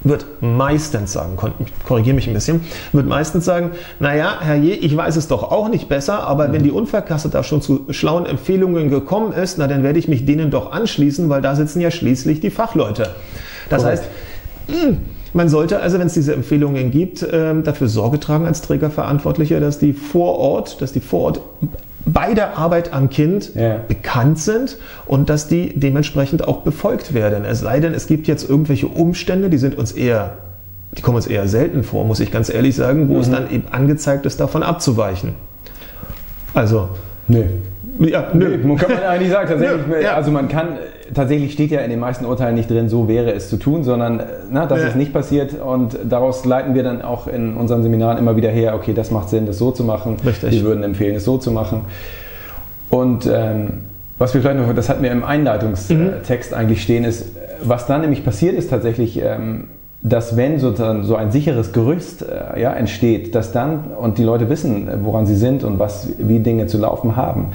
wird 0.02 0.25
meistens 0.40 1.12
sagen, 1.12 1.37
korrigiere 1.85 2.14
mich 2.14 2.26
ein 2.26 2.35
bisschen, 2.35 2.62
wird 2.92 3.07
meistens 3.07 3.45
sagen, 3.45 3.73
naja, 3.99 4.38
Herr 4.40 4.57
Je, 4.57 4.73
ich 4.73 4.97
weiß 4.97 5.16
es 5.16 5.28
doch 5.28 5.50
auch 5.50 5.69
nicht 5.69 5.88
besser, 5.88 6.23
aber 6.25 6.49
mhm. 6.49 6.52
wenn 6.52 6.62
die 6.62 6.71
Unfallkasse 6.71 7.28
da 7.28 7.42
schon 7.42 7.61
zu 7.61 7.87
schlauen 7.90 8.26
Empfehlungen 8.26 8.90
gekommen 8.90 9.33
ist, 9.33 9.59
na 9.59 9.66
dann 9.66 9.83
werde 9.83 9.99
ich 9.99 10.09
mich 10.09 10.25
denen 10.25 10.50
doch 10.50 10.73
anschließen, 10.73 11.28
weil 11.28 11.42
da 11.42 11.54
sitzen 11.54 11.80
ja 11.80 11.90
schließlich 11.90 12.40
die 12.40 12.50
Fachleute. 12.50 13.11
Das 13.69 13.83
Korrekt. 13.83 14.02
heißt, 14.02 14.85
hm, 14.85 14.97
man 15.33 15.49
sollte 15.49 15.80
also, 15.80 15.99
wenn 15.99 16.07
es 16.07 16.14
diese 16.14 16.35
Empfehlungen 16.35 16.90
gibt, 16.90 17.26
ähm, 17.30 17.62
dafür 17.62 17.88
Sorge 17.88 18.19
tragen 18.19 18.47
als 18.47 18.62
Trägerverantwortlicher, 18.62 19.61
dass 19.61 19.78
die 19.78 19.92
vor 19.92 20.38
Ort, 20.38 20.80
dass 20.80 20.92
die 20.92 21.00
vor 21.00 21.21
Ort 21.21 21.40
bei 22.12 22.35
der 22.35 22.57
Arbeit 22.57 22.93
am 22.93 23.11
Kind 23.11 23.55
ja. 23.55 23.76
bekannt 23.87 24.38
sind 24.38 24.79
und 25.07 25.29
dass 25.31 25.49
die 25.49 25.79
dementsprechend 25.79 26.47
auch 26.47 26.59
befolgt 26.59 27.14
werden. 27.14 27.45
Es 27.45 27.61
sei 27.61 27.81
denn, 27.81 27.95
es 27.95 28.07
gibt 28.07 28.26
jetzt 28.26 28.49
irgendwelche 28.49 28.88
Umstände, 28.88 29.50
die 29.50 29.59
sind 29.59 29.76
uns 29.76 29.93
eher, 29.93 30.35
die 30.97 31.02
kommen 31.02 31.17
uns 31.17 31.26
eher 31.26 31.49
selten 31.49 31.83
vor, 31.83 32.05
muss 32.05 32.21
ich 32.21 32.31
ganz 32.31 32.49
ehrlich 32.49 32.76
sagen, 32.76 33.09
wo 33.09 33.14
mhm. 33.14 33.21
es 33.21 33.31
dann 33.31 33.50
eben 33.50 33.64
angezeigt 33.71 34.26
ist, 34.26 34.40
davon 34.40 34.62
abzuweichen. 34.62 35.35
Also. 36.55 36.90
Nee. 37.29 37.47
Ja, 37.99 38.29
nö. 38.33 38.57
Nee, 38.57 38.77
kann 38.77 38.91
man 38.95 39.03
eigentlich 39.03 39.31
sagen, 39.31 39.49
tatsächlich, 39.49 39.87
nö, 39.87 40.03
ja. 40.03 40.15
also 40.15 40.31
man 40.31 40.49
kann, 40.49 40.79
tatsächlich 41.15 41.53
steht 41.53 41.71
ja 41.71 41.81
in 41.81 41.91
den 41.91 42.01
meisten 42.01 42.25
Urteilen 42.25 42.55
nicht 42.55 42.71
drin, 42.71 42.89
so 42.89 43.09
wäre 43.09 43.33
es 43.33 43.49
zu 43.49 43.57
tun, 43.57 43.85
sondern 43.85 44.23
na, 44.51 44.67
das 44.67 44.81
ja. 44.81 44.89
ist 44.89 44.97
nicht 44.97 45.13
passiert 45.13 45.55
und 45.61 45.99
daraus 46.09 46.45
leiten 46.45 46.75
wir 46.75 46.83
dann 46.83 47.03
auch 47.03 47.27
in 47.27 47.57
unseren 47.57 47.83
Seminaren 47.83 48.19
immer 48.19 48.37
wieder 48.37 48.51
her, 48.51 48.75
okay, 48.75 48.95
das 48.95 49.11
macht 49.11 49.29
Sinn, 49.29 49.47
das 49.47 49.59
so 49.59 49.71
zu 49.71 49.85
machen. 49.85 50.17
Richtig. 50.25 50.53
Wir 50.53 50.63
würden 50.63 50.83
empfehlen, 50.83 51.17
es 51.17 51.25
so 51.25 51.39
zu 51.39 51.51
machen. 51.51 51.83
Und 52.91 53.29
ähm, 53.33 53.81
was 54.19 54.35
wir 54.35 54.43
vielleicht 54.43 54.59
noch, 54.59 54.75
das 54.75 54.89
hatten 54.89 55.03
wir 55.03 55.11
im 55.11 55.25
Einleitungstext 55.25 56.53
mhm. 56.53 56.57
eigentlich 56.57 56.83
stehen, 56.83 57.05
ist, 57.05 57.33
was 57.63 57.87
dann 57.87 58.03
nämlich 58.03 58.25
passiert 58.25 58.55
ist 58.55 58.69
tatsächlich, 58.69 59.21
ähm, 59.23 59.65
dass 60.02 60.37
wenn 60.37 60.59
sozusagen 60.59 61.04
so 61.04 61.14
ein 61.16 61.30
sicheres 61.30 61.73
Gerüst 61.73 62.23
äh, 62.23 62.61
ja, 62.61 62.73
entsteht, 62.73 63.35
dass 63.35 63.52
dann 63.52 63.85
und 63.99 64.19
die 64.19 64.25
Leute 64.25 64.49
wissen, 64.49 64.88
woran 65.02 65.26
sie 65.26 65.37
sind 65.37 65.62
und 65.62 65.78
was, 65.78 66.09
wie 66.19 66.38
Dinge 66.38 66.66
zu 66.66 66.78
laufen 66.78 67.16
haben, 67.16 67.49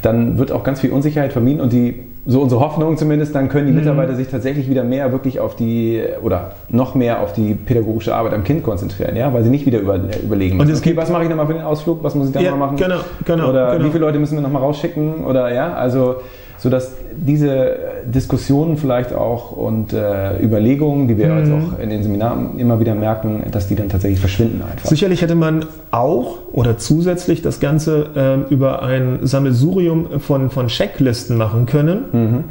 dann 0.00 0.38
wird 0.38 0.52
auch 0.52 0.64
ganz 0.64 0.80
viel 0.80 0.90
Unsicherheit 0.90 1.32
vermieden 1.32 1.60
und 1.60 1.72
die, 1.72 2.02
so 2.24 2.40
unsere 2.40 2.60
Hoffnung 2.60 2.96
zumindest, 2.96 3.34
dann 3.34 3.48
können 3.48 3.66
die 3.66 3.72
mhm. 3.72 3.80
Mitarbeiter 3.80 4.14
sich 4.14 4.28
tatsächlich 4.28 4.70
wieder 4.70 4.84
mehr 4.84 5.12
wirklich 5.12 5.38
auf 5.38 5.54
die 5.54 6.02
oder 6.22 6.52
noch 6.68 6.94
mehr 6.94 7.20
auf 7.20 7.32
die 7.32 7.54
pädagogische 7.54 8.14
Arbeit 8.14 8.32
am 8.32 8.44
Kind 8.44 8.62
konzentrieren, 8.62 9.16
ja, 9.16 9.32
weil 9.34 9.44
sie 9.44 9.50
nicht 9.50 9.66
wieder 9.66 9.80
über, 9.80 9.96
überlegen 10.22 10.56
müssen. 10.56 10.70
Und 10.70 10.78
okay, 10.78 10.96
was 10.96 11.10
mache 11.10 11.24
ich 11.24 11.28
nochmal 11.28 11.46
für 11.46 11.54
den 11.54 11.62
Ausflug, 11.62 12.02
was 12.02 12.14
muss 12.14 12.28
ich 12.28 12.32
da 12.32 12.40
ja, 12.40 12.52
mal 12.52 12.58
machen? 12.58 12.76
Genau, 12.76 13.00
genau. 13.24 13.50
Oder 13.50 13.72
genau. 13.72 13.84
wie 13.84 13.90
viele 13.90 14.04
Leute 14.04 14.18
müssen 14.18 14.36
wir 14.36 14.42
nochmal 14.42 14.62
rausschicken 14.62 15.24
oder 15.24 15.52
ja, 15.52 15.74
also 15.74 16.16
sodass 16.58 16.94
diese 17.16 17.76
Diskussionen 18.06 18.76
vielleicht 18.76 19.12
auch 19.12 19.52
und 19.52 19.92
äh, 19.92 20.42
Überlegungen, 20.42 21.08
die 21.08 21.18
wir 21.18 21.28
mhm. 21.28 21.38
jetzt 21.38 21.50
auch 21.52 21.78
in 21.78 21.90
den 21.90 22.02
Seminaren 22.02 22.58
immer 22.58 22.80
wieder 22.80 22.94
merken, 22.94 23.44
dass 23.50 23.68
die 23.68 23.74
dann 23.74 23.88
tatsächlich 23.88 24.20
verschwinden 24.20 24.62
einfach. 24.62 24.88
Sicherlich 24.88 25.22
hätte 25.22 25.34
man 25.34 25.66
auch 25.90 26.38
oder 26.52 26.78
zusätzlich 26.78 27.42
das 27.42 27.60
Ganze 27.60 28.46
äh, 28.48 28.52
über 28.52 28.82
ein 28.82 29.20
Sammelsurium 29.22 30.20
von, 30.20 30.50
von 30.50 30.68
Checklisten 30.68 31.36
machen 31.36 31.66
können. 31.66 32.04
Mhm. 32.12 32.44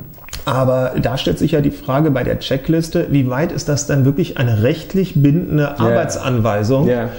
Aber 0.46 0.94
da 1.02 1.18
stellt 1.18 1.40
sich 1.40 1.52
ja 1.52 1.62
die 1.62 1.72
Frage 1.72 2.12
bei 2.12 2.24
der 2.24 2.40
Checkliste, 2.40 3.08
wie 3.12 3.30
weit 3.30 3.52
ist 3.52 3.70
das 3.70 3.86
dann 3.86 4.06
wirklich 4.06 4.38
eine 4.38 4.64
rechtlich 4.64 5.22
bindende 5.22 5.64
yeah. 5.64 5.80
Arbeitsanweisung? 5.80 6.88
Yeah. 6.88 7.10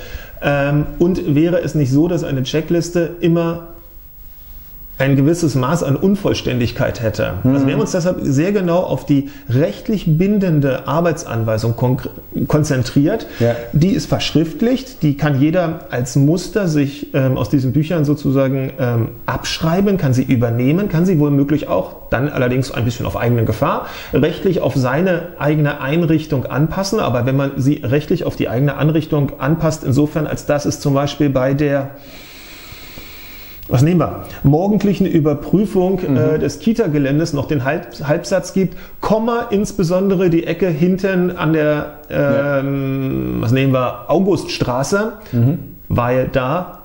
Ähm, 0.42 0.86
und 0.98 1.34
wäre 1.34 1.60
es 1.60 1.74
nicht 1.74 1.92
so, 1.92 2.08
dass 2.08 2.24
eine 2.24 2.42
Checkliste 2.42 3.10
immer 3.20 3.68
ein 5.02 5.16
gewisses 5.16 5.56
Maß 5.56 5.82
an 5.82 5.97
Unvollständigkeit 5.97 7.02
hätte. 7.02 7.35
Mhm. 7.42 7.54
Also 7.54 7.66
wir 7.66 7.75
haben 7.75 7.80
uns 7.80 7.90
deshalb 7.90 8.18
sehr 8.23 8.52
genau 8.52 8.78
auf 8.78 9.04
die 9.04 9.30
rechtlich 9.49 10.16
bindende 10.16 10.87
Arbeitsanweisung 10.87 11.75
kon 11.76 11.99
konzentriert. 12.47 13.26
Ja. 13.40 13.56
Die 13.73 13.90
ist 13.90 14.06
verschriftlicht, 14.06 15.02
die 15.02 15.16
kann 15.16 15.40
jeder 15.40 15.80
als 15.90 16.16
Muster 16.16 16.68
sich 16.68 17.12
ähm, 17.14 17.37
aus 17.37 17.50
diesen 17.50 17.73
Büchern 17.73 18.04
sozusagen 18.04 18.73
ähm, 18.78 19.09
abschreiben, 19.26 19.99
kann 19.99 20.14
sie 20.14 20.23
übernehmen, 20.23 20.88
kann 20.88 21.04
sie 21.04 21.18
womöglich 21.18 21.68
auch, 21.68 22.09
dann 22.09 22.28
allerdings 22.28 22.71
ein 22.71 22.85
bisschen 22.85 23.04
auf 23.04 23.16
eigene 23.16 23.44
Gefahr, 23.44 23.87
rechtlich 24.14 24.61
auf 24.61 24.75
seine 24.76 25.30
eigene 25.38 25.80
Einrichtung 25.80 26.47
anpassen. 26.47 27.00
Aber 27.00 27.26
wenn 27.26 27.37
man 27.37 27.52
sie 27.56 27.82
rechtlich 27.82 28.25
auf 28.25 28.37
die 28.37 28.49
eigene 28.49 28.76
Anrichtung 28.76 29.32
anpasst, 29.40 29.85
insofern 29.85 30.26
als 30.26 30.47
das 30.47 30.64
ist 30.64 30.80
zum 30.80 30.94
Beispiel 30.94 31.28
bei 31.28 31.54
der 31.54 31.90
was 33.72 33.80
nehmen 33.80 34.00
wir? 34.00 34.24
Morgendlichen 34.42 35.06
Überprüfung 35.06 35.98
äh, 35.98 36.08
mhm. 36.08 36.16
äh, 36.16 36.38
des 36.38 36.58
Kita-Geländes 36.58 37.32
noch 37.32 37.48
den 37.48 37.64
Halb 37.64 37.86
Halbsatz 38.06 38.52
gibt, 38.52 38.76
Komma 39.00 39.46
insbesondere 39.50 40.28
die 40.28 40.46
Ecke 40.46 40.68
hinten 40.68 41.30
an 41.30 41.54
der, 41.54 41.94
ähm, 42.10 43.36
ja. 43.36 43.42
was 43.42 43.52
nehmen 43.52 43.72
wir, 43.72 44.10
Auguststraße, 44.10 45.14
mhm. 45.32 45.58
weil 45.88 46.28
da 46.28 46.80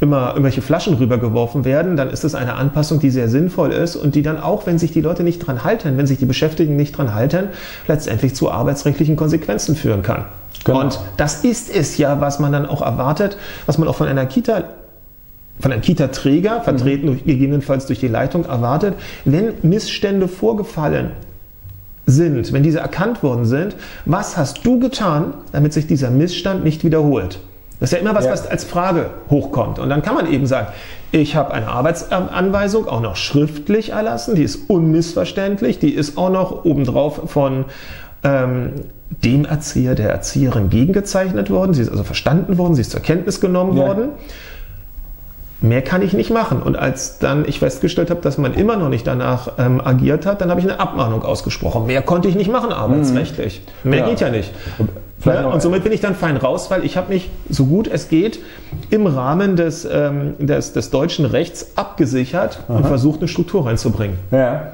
immer 0.00 0.30
irgendwelche 0.30 0.62
Flaschen 0.62 0.94
rübergeworfen 0.94 1.64
werden, 1.64 1.96
dann 1.96 2.10
ist 2.10 2.22
das 2.22 2.36
eine 2.36 2.54
Anpassung, 2.54 3.00
die 3.00 3.10
sehr 3.10 3.28
sinnvoll 3.28 3.72
ist 3.72 3.96
und 3.96 4.14
die 4.14 4.22
dann 4.22 4.40
auch, 4.40 4.66
wenn 4.66 4.78
sich 4.78 4.92
die 4.92 5.00
Leute 5.00 5.24
nicht 5.24 5.40
dran 5.40 5.64
halten, 5.64 5.96
wenn 5.96 6.06
sich 6.06 6.18
die 6.18 6.24
Beschäftigten 6.24 6.76
nicht 6.76 6.96
dran 6.96 7.14
halten, 7.14 7.48
letztendlich 7.88 8.34
zu 8.34 8.50
arbeitsrechtlichen 8.50 9.16
Konsequenzen 9.16 9.74
führen 9.74 10.02
kann. 10.02 10.24
Genau. 10.64 10.80
Und 10.80 11.00
das 11.16 11.44
ist 11.44 11.74
es 11.74 11.98
ja, 11.98 12.20
was 12.20 12.38
man 12.38 12.52
dann 12.52 12.66
auch 12.66 12.82
erwartet, 12.82 13.36
was 13.66 13.78
man 13.78 13.88
auch 13.88 13.96
von 13.96 14.06
einer 14.06 14.26
Kita 14.26 14.64
von 15.60 15.72
einem 15.72 15.82
Kita-Träger, 15.82 16.62
vertreten 16.62 17.06
durch, 17.06 17.24
gegebenenfalls 17.24 17.86
durch 17.86 18.00
die 18.00 18.08
Leitung, 18.08 18.44
erwartet, 18.44 18.94
wenn 19.24 19.54
Missstände 19.62 20.28
vorgefallen 20.28 21.12
sind, 22.06 22.52
wenn 22.52 22.62
diese 22.62 22.80
erkannt 22.80 23.22
worden 23.22 23.44
sind, 23.44 23.76
was 24.04 24.36
hast 24.36 24.66
du 24.66 24.80
getan, 24.80 25.34
damit 25.52 25.72
sich 25.72 25.86
dieser 25.86 26.10
Missstand 26.10 26.64
nicht 26.64 26.84
wiederholt? 26.84 27.38
Das 27.78 27.90
ist 27.90 27.98
ja 27.98 28.00
immer 28.00 28.14
was, 28.14 28.26
ja. 28.26 28.32
was 28.32 28.46
als 28.46 28.64
Frage 28.64 29.10
hochkommt. 29.28 29.80
Und 29.80 29.88
dann 29.88 30.02
kann 30.02 30.14
man 30.14 30.32
eben 30.32 30.46
sagen, 30.46 30.68
ich 31.10 31.34
habe 31.34 31.52
eine 31.52 31.66
Arbeitsanweisung 31.66 32.86
auch 32.86 33.00
noch 33.00 33.16
schriftlich 33.16 33.90
erlassen, 33.90 34.34
die 34.34 34.44
ist 34.44 34.70
unmissverständlich, 34.70 35.78
die 35.78 35.92
ist 35.92 36.16
auch 36.16 36.30
noch 36.30 36.64
obendrauf 36.64 37.22
von 37.30 37.64
ähm, 38.22 38.70
dem 39.22 39.44
Erzieher, 39.44 39.94
der 39.94 40.10
Erzieherin 40.10 40.70
gegengezeichnet 40.70 41.50
worden, 41.50 41.74
sie 41.74 41.82
ist 41.82 41.90
also 41.90 42.04
verstanden 42.04 42.56
worden, 42.56 42.74
sie 42.74 42.82
ist 42.82 42.92
zur 42.92 43.00
Kenntnis 43.00 43.40
genommen 43.40 43.76
ja. 43.76 43.86
worden. 43.86 44.08
Mehr 45.62 45.80
kann 45.80 46.02
ich 46.02 46.12
nicht 46.12 46.30
machen. 46.30 46.60
Und 46.60 46.76
als 46.76 47.18
dann 47.18 47.44
ich 47.46 47.60
festgestellt 47.60 48.10
habe, 48.10 48.20
dass 48.20 48.36
man 48.36 48.52
immer 48.54 48.76
noch 48.76 48.88
nicht 48.88 49.06
danach 49.06 49.52
ähm, 49.58 49.80
agiert 49.80 50.26
hat, 50.26 50.40
dann 50.40 50.50
habe 50.50 50.60
ich 50.60 50.68
eine 50.68 50.80
Abmahnung 50.80 51.22
ausgesprochen. 51.22 51.86
Mehr 51.86 52.02
konnte 52.02 52.28
ich 52.28 52.34
nicht 52.34 52.50
machen 52.50 52.72
arbeitsrechtlich. 52.72 53.62
Mhm. 53.84 53.90
Mehr 53.90 54.00
ja. 54.00 54.08
geht 54.08 54.20
ja 54.20 54.30
nicht. 54.30 54.52
Ja, 55.24 55.46
und 55.46 55.62
somit 55.62 55.84
bin 55.84 55.92
ich 55.92 56.00
dann 56.00 56.16
fein 56.16 56.36
raus, 56.36 56.68
weil 56.70 56.84
ich 56.84 56.96
habe 56.96 57.12
mich 57.12 57.30
so 57.48 57.66
gut 57.66 57.86
es 57.86 58.08
geht 58.08 58.40
im 58.90 59.06
Rahmen 59.06 59.54
des, 59.54 59.84
ähm, 59.84 60.34
des, 60.38 60.72
des 60.72 60.90
deutschen 60.90 61.24
Rechts 61.26 61.76
abgesichert 61.76 62.58
Aha. 62.66 62.78
und 62.78 62.86
versucht, 62.86 63.20
eine 63.20 63.28
Struktur 63.28 63.64
reinzubringen. 63.64 64.18
Ja. 64.32 64.72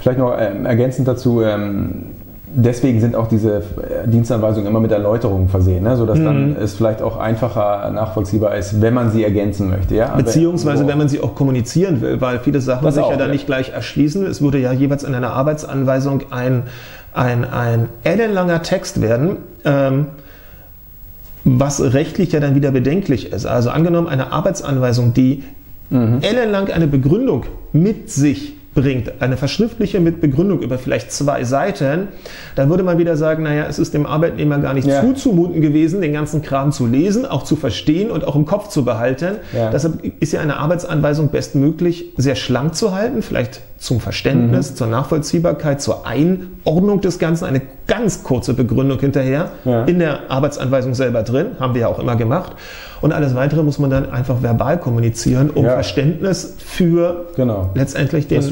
Vielleicht 0.00 0.18
noch 0.18 0.36
ähm, 0.38 0.66
ergänzend 0.66 1.08
dazu, 1.08 1.42
ähm, 1.42 2.10
deswegen 2.54 3.00
sind 3.00 3.14
auch 3.16 3.28
diese 3.28 3.56
äh, 3.58 4.06
Dienstanweisungen 4.06 4.68
immer 4.68 4.80
mit 4.80 4.92
Erläuterungen 4.92 5.48
versehen, 5.48 5.84
ne? 5.84 5.96
sodass 5.96 6.18
mhm. 6.18 6.24
dann 6.24 6.56
es 6.56 6.74
vielleicht 6.74 7.02
auch 7.02 7.18
einfacher 7.18 7.90
nachvollziehbar 7.90 8.56
ist, 8.56 8.80
wenn 8.80 8.94
man 8.94 9.10
sie 9.10 9.24
ergänzen 9.24 9.70
möchte. 9.70 9.94
Ja? 9.94 10.14
Beziehungsweise, 10.14 10.86
wenn 10.86 10.98
man 10.98 11.08
sie 11.08 11.20
auch 11.20 11.34
kommunizieren 11.34 12.00
will, 12.00 12.20
weil 12.20 12.38
viele 12.38 12.60
Sachen 12.60 12.84
das 12.84 12.94
sich 12.94 13.04
auch, 13.04 13.10
ja 13.10 13.16
dann 13.16 13.28
ja. 13.28 13.32
nicht 13.32 13.46
gleich 13.46 13.70
erschließen. 13.70 14.24
Es 14.26 14.40
würde 14.40 14.58
ja 14.58 14.72
jeweils 14.72 15.04
in 15.04 15.14
einer 15.14 15.32
Arbeitsanweisung 15.32 16.22
ein, 16.30 16.64
ein, 17.12 17.44
ein 17.44 17.88
ellenlanger 18.04 18.62
Text 18.62 19.00
werden. 19.00 19.36
Ähm, 19.64 20.06
was 21.44 21.92
rechtlich 21.92 22.32
ja 22.32 22.40
dann 22.40 22.54
wieder 22.54 22.70
bedenklich 22.70 23.30
ist. 23.32 23.44
Also 23.44 23.68
angenommen 23.68 24.08
eine 24.08 24.32
Arbeitsanweisung, 24.32 25.12
die 25.12 25.44
mhm. 25.90 26.20
ellenlang 26.22 26.70
eine 26.70 26.86
Begründung 26.86 27.44
mit 27.72 28.10
sich 28.10 28.54
bringt, 28.74 29.22
eine 29.22 29.36
verschriftliche 29.36 30.00
mit 30.00 30.20
Begründung 30.20 30.60
über 30.60 30.78
vielleicht 30.78 31.12
zwei 31.12 31.44
Seiten, 31.44 32.08
dann 32.56 32.68
würde 32.68 32.82
man 32.82 32.98
wieder 32.98 33.16
sagen, 33.16 33.44
naja, 33.44 33.66
es 33.68 33.78
ist 33.78 33.94
dem 33.94 34.06
Arbeitnehmer 34.06 34.58
gar 34.58 34.74
nicht 34.74 34.86
ja. 34.86 35.00
zuzumuten 35.00 35.60
gewesen, 35.60 36.00
den 36.00 36.12
ganzen 36.12 36.42
Kram 36.42 36.72
zu 36.72 36.86
lesen, 36.86 37.24
auch 37.24 37.44
zu 37.44 37.56
verstehen 37.56 38.10
und 38.10 38.26
auch 38.26 38.36
im 38.36 38.44
Kopf 38.44 38.68
zu 38.68 38.84
behalten. 38.84 39.36
Ja. 39.52 39.70
Deshalb 39.70 40.02
ist 40.20 40.32
ja 40.32 40.40
eine 40.40 40.56
Arbeitsanweisung 40.56 41.28
bestmöglich 41.28 42.12
sehr 42.16 42.34
schlank 42.34 42.74
zu 42.74 42.92
halten, 42.92 43.22
vielleicht 43.22 43.60
zum 43.84 44.00
Verständnis, 44.00 44.70
mhm. 44.70 44.76
zur 44.76 44.86
Nachvollziehbarkeit, 44.86 45.82
zur 45.82 46.06
Einordnung 46.06 47.02
des 47.02 47.18
Ganzen 47.18 47.44
eine 47.44 47.60
ganz 47.86 48.22
kurze 48.22 48.54
Begründung 48.54 48.98
hinterher 48.98 49.50
ja. 49.66 49.84
in 49.84 49.98
der 49.98 50.30
Arbeitsanweisung 50.30 50.94
selber 50.94 51.22
drin, 51.22 51.48
haben 51.60 51.74
wir 51.74 51.82
ja 51.82 51.88
auch 51.88 51.98
immer 51.98 52.16
gemacht. 52.16 52.52
Und 53.02 53.12
alles 53.12 53.34
weitere 53.34 53.62
muss 53.62 53.78
man 53.78 53.90
dann 53.90 54.10
einfach 54.10 54.42
verbal 54.42 54.78
kommunizieren, 54.78 55.50
um 55.50 55.66
ja. 55.66 55.72
Verständnis 55.72 56.54
für 56.56 57.26
genau. 57.36 57.68
letztendlich 57.74 58.26
den 58.26 58.42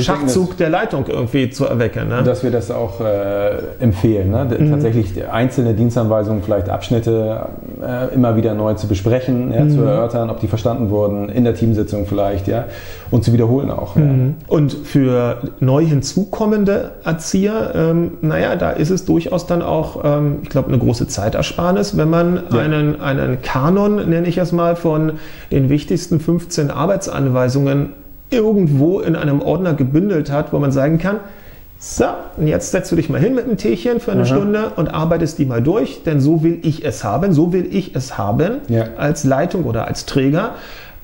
Schachzug 0.00 0.46
denken, 0.46 0.58
der 0.58 0.70
Leitung 0.70 1.06
irgendwie 1.06 1.50
zu 1.50 1.66
erwecken. 1.66 2.08
Ne? 2.08 2.24
Dass 2.24 2.42
wir 2.42 2.50
das 2.50 2.72
auch 2.72 3.00
äh, 3.00 3.58
empfehlen, 3.78 4.32
ne? 4.32 4.48
mhm. 4.58 4.72
tatsächlich 4.72 5.30
einzelne 5.30 5.74
Dienstanweisungen, 5.74 6.42
vielleicht 6.42 6.68
Abschnitte 6.68 7.46
äh, 7.80 8.12
immer 8.12 8.34
wieder 8.34 8.54
neu 8.54 8.74
zu 8.74 8.88
besprechen, 8.88 9.52
ja, 9.52 9.60
mhm. 9.60 9.70
zu 9.70 9.82
erörtern, 9.82 10.28
ob 10.30 10.40
die 10.40 10.48
verstanden 10.48 10.90
wurden, 10.90 11.28
in 11.28 11.44
der 11.44 11.54
Teamsitzung 11.54 12.06
vielleicht, 12.06 12.48
ja, 12.48 12.64
und 13.12 13.22
zu 13.22 13.32
wiederholen 13.32 13.70
auch. 13.70 13.94
Mhm. 13.94 14.34
Und 14.48 14.76
für 14.84 15.38
neu 15.60 15.84
hinzukommende 15.84 16.92
Erzieher, 17.04 17.72
ähm, 17.74 18.18
naja, 18.20 18.56
da 18.56 18.70
ist 18.70 18.90
es 18.90 19.04
durchaus 19.04 19.46
dann 19.46 19.62
auch, 19.62 20.04
ähm, 20.04 20.38
ich 20.42 20.48
glaube, 20.48 20.68
eine 20.68 20.78
große 20.78 21.06
Zeitersparnis, 21.06 21.96
wenn 21.96 22.10
man 22.10 22.42
ja. 22.52 22.58
einen, 22.58 23.00
einen 23.00 23.42
Kanon, 23.42 24.08
nenne 24.08 24.26
ich 24.26 24.38
es 24.38 24.52
mal, 24.52 24.76
von 24.76 25.14
den 25.50 25.68
wichtigsten 25.68 26.20
15 26.20 26.70
Arbeitsanweisungen 26.70 27.90
irgendwo 28.30 29.00
in 29.00 29.16
einem 29.16 29.42
Ordner 29.42 29.74
gebündelt 29.74 30.30
hat, 30.30 30.52
wo 30.52 30.58
man 30.58 30.72
sagen 30.72 30.98
kann, 30.98 31.16
so, 31.82 32.04
und 32.36 32.46
jetzt 32.46 32.72
setzt 32.72 32.92
du 32.92 32.96
dich 32.96 33.08
mal 33.08 33.18
hin 33.18 33.34
mit 33.34 33.46
einem 33.46 33.56
Teechen 33.56 34.00
für 34.00 34.12
eine 34.12 34.22
Aha. 34.22 34.28
Stunde 34.28 34.72
und 34.76 34.88
arbeitest 34.88 35.38
die 35.38 35.46
mal 35.46 35.62
durch, 35.62 36.02
denn 36.04 36.20
so 36.20 36.42
will 36.42 36.58
ich 36.60 36.84
es 36.84 37.04
haben, 37.04 37.32
so 37.32 37.54
will 37.54 37.74
ich 37.74 37.96
es 37.96 38.18
haben 38.18 38.58
ja. 38.68 38.84
als 38.98 39.24
Leitung 39.24 39.64
oder 39.64 39.88
als 39.88 40.04
Träger. 40.04 40.56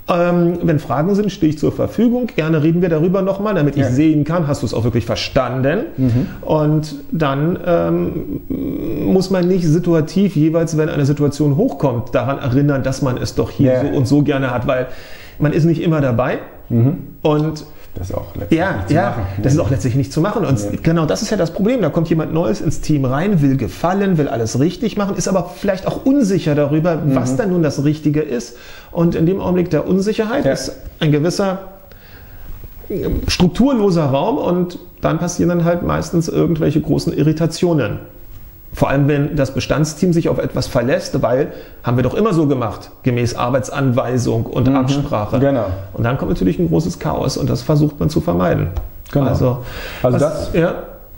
Ähm, 0.09 0.59
wenn 0.63 0.79
Fragen 0.79 1.15
sind, 1.17 1.33
stehe 1.33 1.51
ich 1.51 1.59
zur 1.59 1.73
Verfügung. 1.73 2.29
Gerne 2.37 2.63
reden 2.63 2.81
wir 2.81 2.89
darüber 2.89 3.23
nochmal, 3.23 3.55
damit 3.55 3.77
ja. 3.77 3.87
ich 3.87 3.93
sehen 3.93 4.23
kann, 4.25 4.47
hast 4.47 4.63
du 4.63 4.67
es 4.67 4.73
auch 4.73 4.85
wirklich 4.85 5.05
verstanden. 5.05 5.87
Mhm. 5.97 6.27
Und 6.43 6.95
dann 7.11 7.59
ähm, 7.67 8.41
muss 9.05 9.31
man 9.31 9.49
nicht 9.49 9.67
situativ 9.67 10.37
jeweils, 10.37 10.77
wenn 10.77 10.89
eine 10.89 11.07
Situation 11.07 11.57
hochkommt, 11.57 12.15
daran 12.15 12.39
erinnern, 12.39 12.85
dass 12.85 13.03
man 13.03 13.17
es 13.17 13.35
doch 13.35 13.51
hier 13.51 13.73
ja. 13.73 13.81
so 13.81 13.89
und 13.89 14.07
so 14.07 14.23
gerne 14.23 14.53
hat, 14.53 14.69
weil 14.69 14.87
man 15.41 15.53
ist 15.53 15.65
nicht 15.65 15.83
immer 15.83 16.01
dabei. 16.01 16.39
Mhm. 16.69 16.99
Und 17.23 17.67
das 17.97 18.11
ist 18.11 18.15
auch 18.15 18.35
letztlich 18.35 18.59
ja, 18.61 18.73
nicht 18.73 18.88
zu 18.88 18.95
ja, 18.95 19.11
machen. 19.11 19.23
Das 19.43 19.53
ist 19.55 19.59
auch 19.59 19.71
letztlich 19.71 19.95
nicht 19.95 20.12
zu 20.12 20.21
machen. 20.21 20.45
Und 20.45 20.71
nee. 20.71 20.79
genau 20.83 21.07
das 21.07 21.23
ist 21.23 21.31
ja 21.31 21.37
das 21.37 21.53
Problem. 21.53 21.81
Da 21.81 21.88
kommt 21.88 22.09
jemand 22.09 22.33
Neues 22.35 22.61
ins 22.61 22.83
Team 22.83 23.05
rein, 23.07 23.41
will 23.41 23.57
gefallen, 23.57 24.19
will 24.19 24.29
alles 24.29 24.61
richtig 24.61 24.97
machen, 24.97 25.17
ist 25.17 25.29
aber 25.29 25.50
vielleicht 25.57 25.87
auch 25.87 26.05
unsicher 26.05 26.55
darüber, 26.55 26.97
mhm. 26.97 27.15
was 27.15 27.37
dann 27.37 27.50
nun 27.50 27.62
das 27.62 27.85
Richtige 27.85 28.21
ist. 28.21 28.57
Und 28.93 29.15
in 29.15 29.25
dem 29.25 29.41
Augenblick 29.41 29.71
der 29.71 29.88
Unsicherheit 29.88 30.45
ja. 30.45 30.53
ist 30.53 30.76
ein 31.00 31.11
gewisser 31.11 31.59
ähm, 32.91 33.23
strukturloser 33.29 34.05
Raum 34.05 34.37
und 34.37 34.79
dann 35.00 35.19
passieren 35.19 35.49
dann 35.49 35.65
halt 35.65 35.83
meistens 35.83 36.29
irgendwelche 36.29 36.81
großen 36.81 37.12
Irritationen. 37.12 38.00
Vor 38.76 38.90
allem, 38.90 39.09
wenn 39.09 39.37
das 39.37 39.54
Bestandsteam 39.54 40.12
sich 40.12 40.28
auf 40.28 40.37
etwas 40.37 40.66
verlässt, 40.66 41.23
weil 41.23 41.54
haben 41.83 41.97
wir 41.97 42.02
doch 42.02 42.12
immer 42.12 42.35
so 42.35 42.47
gemacht, 42.47 42.90
gemäß 43.04 43.35
Arbeitsanweisung 43.35 44.45
und 44.45 44.68
mhm, 44.68 44.76
Absprache. 44.76 45.38
Genau. 45.38 45.64
Und 45.95 46.04
dann 46.04 46.18
kommt 46.18 46.30
natürlich 46.30 46.59
ein 46.59 46.68
großes 46.68 46.99
Chaos 46.99 47.38
und 47.38 47.49
das 47.49 47.62
versucht 47.62 47.99
man 47.99 48.11
zu 48.11 48.21
vermeiden. 48.21 48.68
Genau. 49.12 49.28
Also, 49.28 49.64
also 50.02 50.14
was, 50.14 50.21
das, 50.21 50.52
ja. 50.52 50.75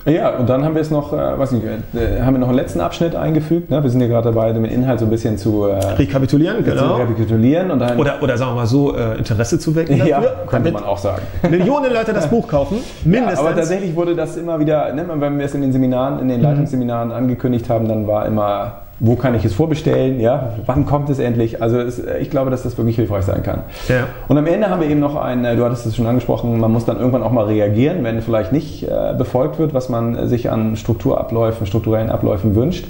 Ja, 0.09 0.31
und 0.31 0.49
dann 0.49 0.65
haben 0.65 0.75
wir 0.75 0.83
es 0.83 0.91
noch, 0.91 1.13
äh, 1.13 1.39
weiß 1.39 1.53
nicht, 1.53 1.65
äh, 1.65 2.21
haben 2.23 2.35
wir 2.35 2.39
noch 2.39 2.49
einen 2.49 2.57
letzten 2.57 2.81
Abschnitt 2.81 3.15
eingefügt. 3.15 3.71
Ne? 3.71 3.83
Wir 3.83 3.91
sind 3.91 4.01
ja 4.01 4.07
gerade 4.07 4.33
dabei, 4.33 4.53
den 4.53 4.65
Inhalt 4.65 5.01
so 5.01 5.07
ein 5.07 5.11
bisschen 5.11 5.39
zu 5.39 5.67
äh, 5.67 5.75
rekapitulieren, 5.77 6.65
genau. 6.65 6.97
Zu 6.97 7.03
rekapitulieren 7.03 7.71
und 7.71 7.79
dann, 7.79 7.99
oder, 7.99 8.23
oder 8.23 8.37
sagen 8.37 8.53
wir 8.53 8.57
mal 8.57 8.67
so, 8.67 8.97
äh, 8.97 9.19
Interesse 9.19 9.59
zu 9.59 9.75
wecken. 9.75 9.97
Ja, 9.99 10.21
dafür, 10.21 10.37
könnte 10.47 10.73
man 10.73 10.85
auch 10.85 10.99
sagen. 10.99 11.23
Millionen 11.51 11.93
Leute 11.93 12.13
das 12.13 12.29
Buch 12.29 12.49
kaufen, 12.49 12.79
mindestens. 13.05 13.41
Ja, 13.41 13.47
aber 13.47 13.57
tatsächlich 13.57 13.95
wurde 13.95 14.15
das 14.15 14.37
immer 14.37 14.59
wieder, 14.59 14.93
ne, 14.93 15.05
wenn 15.09 15.39
wir 15.39 15.45
es 15.45 15.55
in 15.55 15.63
den 15.63 15.73
Seminaren, 15.73 16.21
in 16.21 16.29
den 16.29 16.39
mhm. 16.39 16.45
Leitungsseminaren 16.45 17.13
angekündigt 17.13 17.69
haben, 17.69 17.89
dann 17.89 18.07
war 18.07 18.27
immer 18.27 18.88
wo 19.01 19.15
kann 19.15 19.35
ich 19.35 19.45
es 19.45 19.55
vorbestellen, 19.55 20.19
ja, 20.19 20.55
wann 20.67 20.85
kommt 20.85 21.09
es 21.09 21.19
endlich? 21.19 21.63
Also 21.63 21.79
es, 21.79 22.03
ich 22.21 22.31
glaube, 22.31 22.51
dass 22.51 22.65
das 22.65 22.77
wirklich 22.77 22.97
hilfreich 22.97 23.25
sein 23.25 23.43
kann. 23.43 23.63
Ja. 23.89 24.07
Und 24.27 24.39
am 24.39 24.47
Ende 24.47 24.71
haben 24.71 24.81
wir 24.81 24.89
eben 24.89 25.01
noch 25.01 25.15
ein, 25.15 25.45
äh, 25.45 25.57
du 25.57 25.65
hattest 25.65 25.87
es 25.87 25.95
schon 25.95 26.07
angesprochen, 26.07 26.59
man 26.59 26.73
muss 26.73 26.85
dann 26.85 26.99
irgendwann 26.99 27.23
auch 27.23 27.31
mal 27.31 27.45
reagieren, 27.45 28.03
wenn 28.03 28.21
vielleicht 28.23 28.53
nicht 28.53 28.83
äh, 28.83 29.15
befolgt 29.17 29.59
wird, 29.59 29.73
was 29.73 29.89
man 29.89 30.29
sich 30.29 30.51
an 30.51 30.77
Strukturabläufen, 30.77 31.67
strukturellen 31.67 32.11
Abläufen 32.11 32.57
wünscht. 32.57 32.87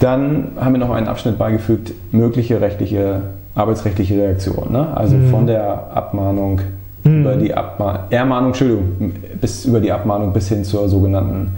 Dann 0.00 0.52
haben 0.60 0.74
wir 0.74 0.80
noch 0.80 0.90
einen 0.90 1.08
Abschnitt 1.08 1.38
beigefügt, 1.38 1.92
mögliche 2.12 2.60
rechtliche, 2.60 3.22
arbeitsrechtliche 3.54 4.14
Reaktion. 4.14 4.70
Ne? 4.70 4.86
Also 4.94 5.16
mhm. 5.16 5.30
von 5.30 5.46
der 5.46 5.90
Abmahnung 5.94 6.60
mhm. 7.04 7.20
über 7.22 7.36
die 7.36 7.54
Abmahnung, 7.54 8.02
Ermahnung, 8.10 8.48
Entschuldigung, 8.48 9.14
bis 9.40 9.64
über 9.64 9.80
die 9.80 9.92
Abmahnung 9.92 10.32
bis 10.32 10.48
hin 10.48 10.62
zur 10.62 10.88
sogenannten 10.88 11.52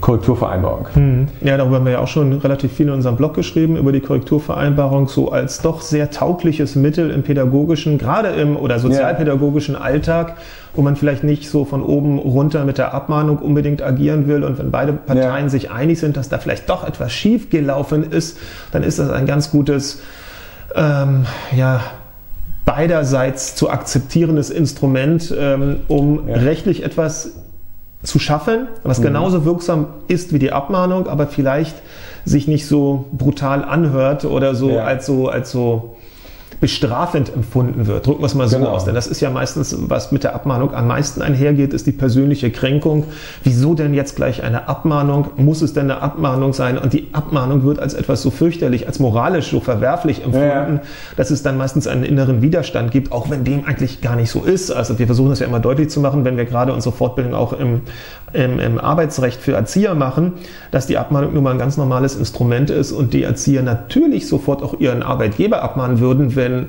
Korrekturvereinbarung. 0.00 0.88
Hm. 0.92 1.28
Ja, 1.40 1.56
darüber 1.56 1.76
haben 1.76 1.86
wir 1.86 1.92
ja 1.92 1.98
auch 2.00 2.08
schon 2.08 2.32
relativ 2.34 2.72
viel 2.72 2.86
in 2.86 2.92
unserem 2.92 3.16
Blog 3.16 3.34
geschrieben, 3.34 3.76
über 3.76 3.92
die 3.92 4.00
Korrekturvereinbarung 4.00 5.08
so 5.08 5.30
als 5.30 5.62
doch 5.62 5.80
sehr 5.80 6.10
taugliches 6.10 6.76
Mittel 6.76 7.10
im 7.10 7.22
pädagogischen, 7.22 7.96
gerade 7.96 8.28
im 8.28 8.56
oder 8.56 8.78
sozialpädagogischen 8.78 9.74
ja. 9.74 9.80
Alltag, 9.80 10.36
wo 10.74 10.82
man 10.82 10.96
vielleicht 10.96 11.24
nicht 11.24 11.48
so 11.48 11.64
von 11.64 11.82
oben 11.82 12.18
runter 12.18 12.64
mit 12.64 12.76
der 12.76 12.92
Abmahnung 12.92 13.38
unbedingt 13.38 13.82
agieren 13.82 14.28
will 14.28 14.44
und 14.44 14.58
wenn 14.58 14.70
beide 14.70 14.92
Parteien 14.92 15.46
ja. 15.46 15.48
sich 15.48 15.70
einig 15.70 15.98
sind, 15.98 16.16
dass 16.16 16.28
da 16.28 16.38
vielleicht 16.38 16.68
doch 16.68 16.86
etwas 16.86 17.12
schief 17.12 17.48
gelaufen 17.48 18.10
ist, 18.10 18.38
dann 18.72 18.82
ist 18.82 18.98
das 18.98 19.10
ein 19.10 19.26
ganz 19.26 19.50
gutes, 19.50 20.02
ähm, 20.74 21.24
ja, 21.56 21.80
beiderseits 22.66 23.54
zu 23.54 23.70
akzeptierendes 23.70 24.50
Instrument, 24.50 25.32
ähm, 25.38 25.76
um 25.88 26.28
ja. 26.28 26.34
rechtlich 26.34 26.84
etwas 26.84 27.45
zu 28.06 28.18
schaffen, 28.18 28.68
was 28.82 29.00
mhm. 29.00 29.04
genauso 29.04 29.44
wirksam 29.44 29.86
ist 30.08 30.32
wie 30.32 30.38
die 30.38 30.52
Abmahnung, 30.52 31.08
aber 31.08 31.26
vielleicht 31.26 31.76
sich 32.24 32.48
nicht 32.48 32.66
so 32.66 33.06
brutal 33.12 33.64
anhört 33.64 34.24
oder 34.24 34.54
so 34.54 34.70
ja. 34.70 34.84
als 34.84 35.06
so 35.06 35.28
als 35.28 35.50
so 35.50 35.96
bestrafend 36.60 37.32
empfunden 37.32 37.86
wird. 37.86 38.06
Drücken 38.06 38.22
wir 38.22 38.26
es 38.26 38.34
mal 38.34 38.48
so 38.48 38.58
genau. 38.58 38.70
aus. 38.70 38.84
Denn 38.84 38.94
das 38.94 39.06
ist 39.06 39.20
ja 39.20 39.30
meistens, 39.30 39.76
was 39.78 40.12
mit 40.12 40.24
der 40.24 40.34
Abmahnung 40.34 40.72
am 40.74 40.86
meisten 40.86 41.22
einhergeht, 41.22 41.72
ist 41.72 41.86
die 41.86 41.92
persönliche 41.92 42.50
Kränkung. 42.50 43.04
Wieso 43.44 43.74
denn 43.74 43.94
jetzt 43.94 44.16
gleich 44.16 44.42
eine 44.42 44.68
Abmahnung? 44.68 45.28
Muss 45.36 45.62
es 45.62 45.74
denn 45.74 45.90
eine 45.90 46.02
Abmahnung 46.02 46.52
sein? 46.52 46.78
Und 46.78 46.92
die 46.92 47.08
Abmahnung 47.12 47.64
wird 47.64 47.78
als 47.78 47.94
etwas 47.94 48.22
so 48.22 48.30
fürchterlich, 48.30 48.86
als 48.86 48.98
moralisch 48.98 49.50
so 49.50 49.60
verwerflich 49.60 50.24
empfunden, 50.24 50.76
ja. 50.76 50.80
dass 51.16 51.30
es 51.30 51.42
dann 51.42 51.56
meistens 51.56 51.86
einen 51.86 52.04
inneren 52.04 52.42
Widerstand 52.42 52.90
gibt, 52.90 53.12
auch 53.12 53.30
wenn 53.30 53.44
dem 53.44 53.64
eigentlich 53.66 54.00
gar 54.00 54.16
nicht 54.16 54.30
so 54.30 54.42
ist. 54.42 54.70
Also 54.70 54.98
wir 54.98 55.06
versuchen 55.06 55.30
das 55.30 55.40
ja 55.40 55.46
immer 55.46 55.60
deutlich 55.60 55.90
zu 55.90 56.00
machen, 56.00 56.24
wenn 56.24 56.36
wir 56.36 56.44
gerade 56.44 56.72
unsere 56.72 56.94
Fortbildung 56.94 57.34
auch 57.34 57.52
im, 57.52 57.82
im, 58.32 58.58
im 58.60 58.78
Arbeitsrecht 58.78 59.40
für 59.40 59.52
Erzieher 59.52 59.94
machen, 59.94 60.34
dass 60.70 60.86
die 60.86 60.98
Abmahnung 60.98 61.34
nun 61.34 61.42
mal 61.42 61.50
ein 61.50 61.58
ganz 61.58 61.76
normales 61.76 62.16
Instrument 62.16 62.70
ist 62.70 62.92
und 62.92 63.12
die 63.12 63.22
Erzieher 63.22 63.62
natürlich 63.62 64.28
sofort 64.28 64.62
auch 64.62 64.78
ihren 64.80 65.02
Arbeitgeber 65.02 65.62
abmahnen 65.62 66.00
würden, 66.00 66.36
wenn 66.36 66.45
wenn 66.46 66.66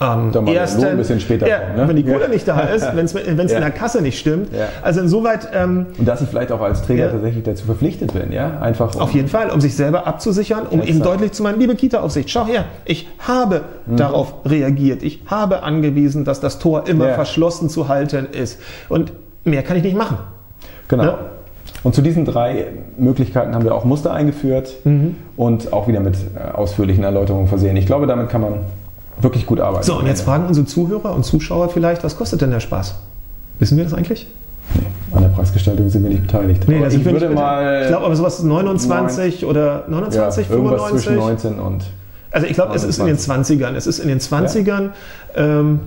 am 0.00 0.46
ersten, 0.48 0.84
ein 0.84 0.96
bisschen 0.96 1.20
später 1.20 1.46
ja, 1.46 1.58
kommt, 1.58 1.76
ne? 1.76 1.88
wenn 1.88 1.96
die 1.96 2.02
Kohle 2.02 2.22
ja. 2.22 2.28
nicht 2.28 2.46
da 2.46 2.60
ist, 2.60 2.94
wenn 2.94 3.04
es 3.06 3.14
in 3.14 3.36
der 3.36 3.70
Kasse 3.70 4.02
nicht 4.02 4.18
stimmt. 4.18 4.48
Also 4.82 5.00
insoweit 5.00 5.48
ähm, 5.54 5.86
und 5.98 6.06
dass 6.06 6.20
ich 6.20 6.28
vielleicht 6.28 6.52
auch 6.52 6.60
als 6.60 6.82
Träger 6.82 7.10
tatsächlich 7.10 7.44
dazu 7.44 7.64
verpflichtet 7.64 8.12
bin, 8.12 8.32
ja, 8.32 8.58
einfach 8.60 8.94
um 8.94 9.00
auf 9.00 9.12
jeden 9.12 9.28
Fall, 9.28 9.50
um 9.50 9.60
sich 9.60 9.76
selber 9.76 10.06
abzusichern, 10.06 10.66
um 10.68 10.82
eben 10.82 11.00
deutlich 11.00 11.32
zu 11.32 11.42
meinen, 11.42 11.60
liebe 11.60 11.74
Kita-Aufsicht, 11.76 12.28
schau 12.28 12.44
her, 12.44 12.64
ich 12.84 13.08
habe 13.20 13.62
mhm. 13.86 13.96
darauf 13.96 14.34
reagiert, 14.44 15.02
ich 15.02 15.22
habe 15.26 15.62
angewiesen, 15.62 16.24
dass 16.24 16.40
das 16.40 16.58
Tor 16.58 16.88
immer 16.88 17.10
verschlossen 17.10 17.68
zu 17.68 17.88
halten 17.88 18.26
ist 18.32 18.60
und 18.88 19.12
mehr 19.44 19.62
kann 19.62 19.76
ich 19.76 19.84
nicht 19.84 19.96
machen. 19.96 20.18
Genau. 20.88 21.04
Ne? 21.04 21.14
Und 21.82 21.94
zu 21.94 22.02
diesen 22.02 22.24
drei 22.24 22.68
Möglichkeiten 22.96 23.54
haben 23.54 23.64
wir 23.64 23.74
auch 23.74 23.84
Muster 23.84 24.12
eingeführt 24.12 24.72
mhm. 24.84 25.16
und 25.36 25.72
auch 25.72 25.86
wieder 25.86 26.00
mit 26.00 26.16
äh, 26.16 26.52
ausführlichen 26.52 27.04
Erläuterungen 27.04 27.46
versehen. 27.46 27.76
Ich 27.76 27.86
glaube, 27.86 28.06
damit 28.06 28.30
kann 28.30 28.40
man 28.40 28.54
wirklich 29.20 29.46
gut 29.46 29.60
arbeiten. 29.60 29.84
So, 29.84 29.98
und 29.98 30.06
jetzt 30.06 30.22
fragen 30.22 30.46
unsere 30.46 30.66
Zuhörer 30.66 31.14
und 31.14 31.24
Zuschauer 31.24 31.68
vielleicht, 31.68 32.04
was 32.04 32.16
kostet 32.16 32.40
denn 32.40 32.50
der 32.50 32.60
Spaß? 32.60 32.94
Wissen 33.58 33.76
wir 33.76 33.84
das 33.84 33.94
eigentlich? 33.94 34.26
Nee, 34.74 34.86
an 35.12 35.22
der 35.22 35.28
Preisgestaltung 35.28 35.88
sind 35.90 36.02
wir 36.02 36.10
nicht 36.10 36.22
beteiligt. 36.22 36.64
Nee, 36.66 36.82
also 36.82 36.96
ich 36.96 37.04
würde 37.04 37.30
mal. 37.30 37.82
Ich 37.82 37.88
glaube, 37.88 38.06
aber 38.06 38.16
sowas 38.16 38.42
29 38.42 39.42
9, 39.42 39.50
oder 39.50 39.84
29, 39.88 40.48
ja, 40.48 40.54
95? 40.54 41.02
zwischen 41.02 41.16
19 41.16 41.58
und. 41.58 41.84
Also 42.30 42.46
ich 42.48 42.54
glaube, 42.54 42.74
es 42.74 42.82
ist 42.82 42.98
in 42.98 43.06
den 43.06 43.16
20ern. 43.16 43.74
Es 43.74 43.86
ist 43.86 44.00
in 44.00 44.08
den 44.08 44.18
20ern. 44.18 44.90
Ja. 45.36 45.60
Ähm, 45.60 45.80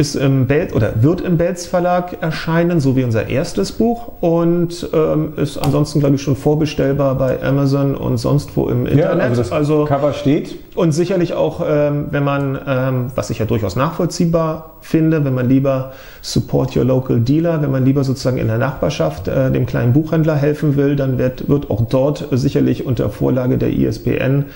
ist 0.00 0.14
im 0.14 0.46
Belz 0.46 0.72
oder 0.72 1.02
wird 1.02 1.20
im 1.20 1.36
Belz 1.36 1.66
Verlag 1.66 2.16
erscheinen, 2.22 2.80
so 2.80 2.96
wie 2.96 3.04
unser 3.04 3.28
erstes 3.28 3.70
Buch 3.70 4.12
und 4.20 4.88
ähm, 4.94 5.34
ist 5.36 5.58
ansonsten, 5.58 6.00
glaube 6.00 6.14
ich, 6.14 6.22
schon 6.22 6.36
vorbestellbar 6.36 7.16
bei 7.16 7.42
Amazon 7.42 7.94
und 7.94 8.16
sonst 8.16 8.56
wo 8.56 8.68
im 8.68 8.86
Internet. 8.86 8.98
Ja, 8.98 9.10
also 9.10 9.42
das 9.42 9.52
also, 9.52 9.84
Cover 9.84 10.14
steht. 10.14 10.56
Und 10.74 10.92
sicherlich 10.92 11.34
auch, 11.34 11.60
ähm, 11.68 12.06
wenn 12.12 12.24
man, 12.24 12.58
ähm, 12.66 13.06
was 13.14 13.28
ich 13.28 13.40
ja 13.40 13.44
durchaus 13.44 13.76
nachvollziehbar 13.76 14.76
finde, 14.80 15.22
wenn 15.26 15.34
man 15.34 15.50
lieber 15.50 15.92
support 16.22 16.74
your 16.74 16.84
local 16.84 17.20
dealer, 17.20 17.60
wenn 17.60 17.70
man 17.70 17.84
lieber 17.84 18.02
sozusagen 18.02 18.38
in 18.38 18.46
der 18.46 18.56
Nachbarschaft 18.56 19.28
äh, 19.28 19.50
dem 19.50 19.66
kleinen 19.66 19.92
Buchhändler 19.92 20.34
helfen 20.34 20.76
will, 20.76 20.96
dann 20.96 21.18
wird, 21.18 21.46
wird 21.50 21.70
auch 21.70 21.82
dort 21.90 22.26
sicherlich 22.30 22.86
unter 22.86 23.10
Vorlage 23.10 23.58
der 23.58 23.70
ISBN 23.70 24.46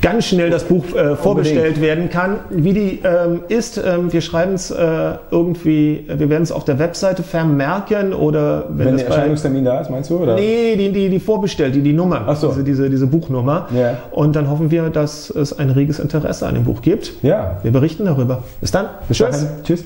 ganz 0.00 0.26
schnell 0.26 0.50
das 0.50 0.64
Buch 0.64 0.84
äh, 0.94 1.16
vorbestellt 1.16 1.80
werden 1.80 2.10
kann. 2.10 2.40
Wie 2.50 2.72
die 2.72 3.00
ähm, 3.04 3.42
ist, 3.48 3.78
ähm, 3.78 4.12
wir 4.12 4.20
schreiben 4.20 4.54
es 4.54 4.70
äh, 4.70 5.14
irgendwie, 5.30 6.04
wir 6.08 6.30
werden 6.30 6.42
es 6.42 6.52
auf 6.52 6.64
der 6.64 6.78
Webseite 6.78 7.22
vermerken 7.22 8.12
oder 8.12 8.66
wenn, 8.68 8.86
wenn 8.86 8.96
der 8.96 9.06
Erscheinungstermin 9.06 9.64
da 9.64 9.80
ist, 9.80 9.90
meinst 9.90 10.10
du? 10.10 10.18
Oder? 10.18 10.34
Nee, 10.34 10.76
die, 10.76 10.92
die, 10.92 11.08
die 11.08 11.20
vorbestellt, 11.20 11.74
die, 11.74 11.82
die 11.82 11.92
Nummer, 11.92 12.24
Ach 12.26 12.36
so. 12.36 12.48
diese, 12.48 12.64
diese, 12.64 12.90
diese 12.90 13.06
Buchnummer. 13.06 13.68
Ja. 13.74 13.98
Und 14.10 14.36
dann 14.36 14.50
hoffen 14.50 14.70
wir, 14.70 14.90
dass 14.90 15.30
es 15.30 15.58
ein 15.58 15.70
reges 15.70 15.98
Interesse 15.98 16.46
an 16.46 16.54
dem 16.54 16.64
Buch 16.64 16.82
gibt. 16.82 17.12
Ja. 17.22 17.58
Wir 17.62 17.72
berichten 17.72 18.04
darüber. 18.04 18.42
Bis 18.60 18.70
dann. 18.70 18.86
Bis 19.08 19.18
Tschüss. 19.18 19.30
Dahin. 19.30 19.48
Tschüss. 19.64 19.84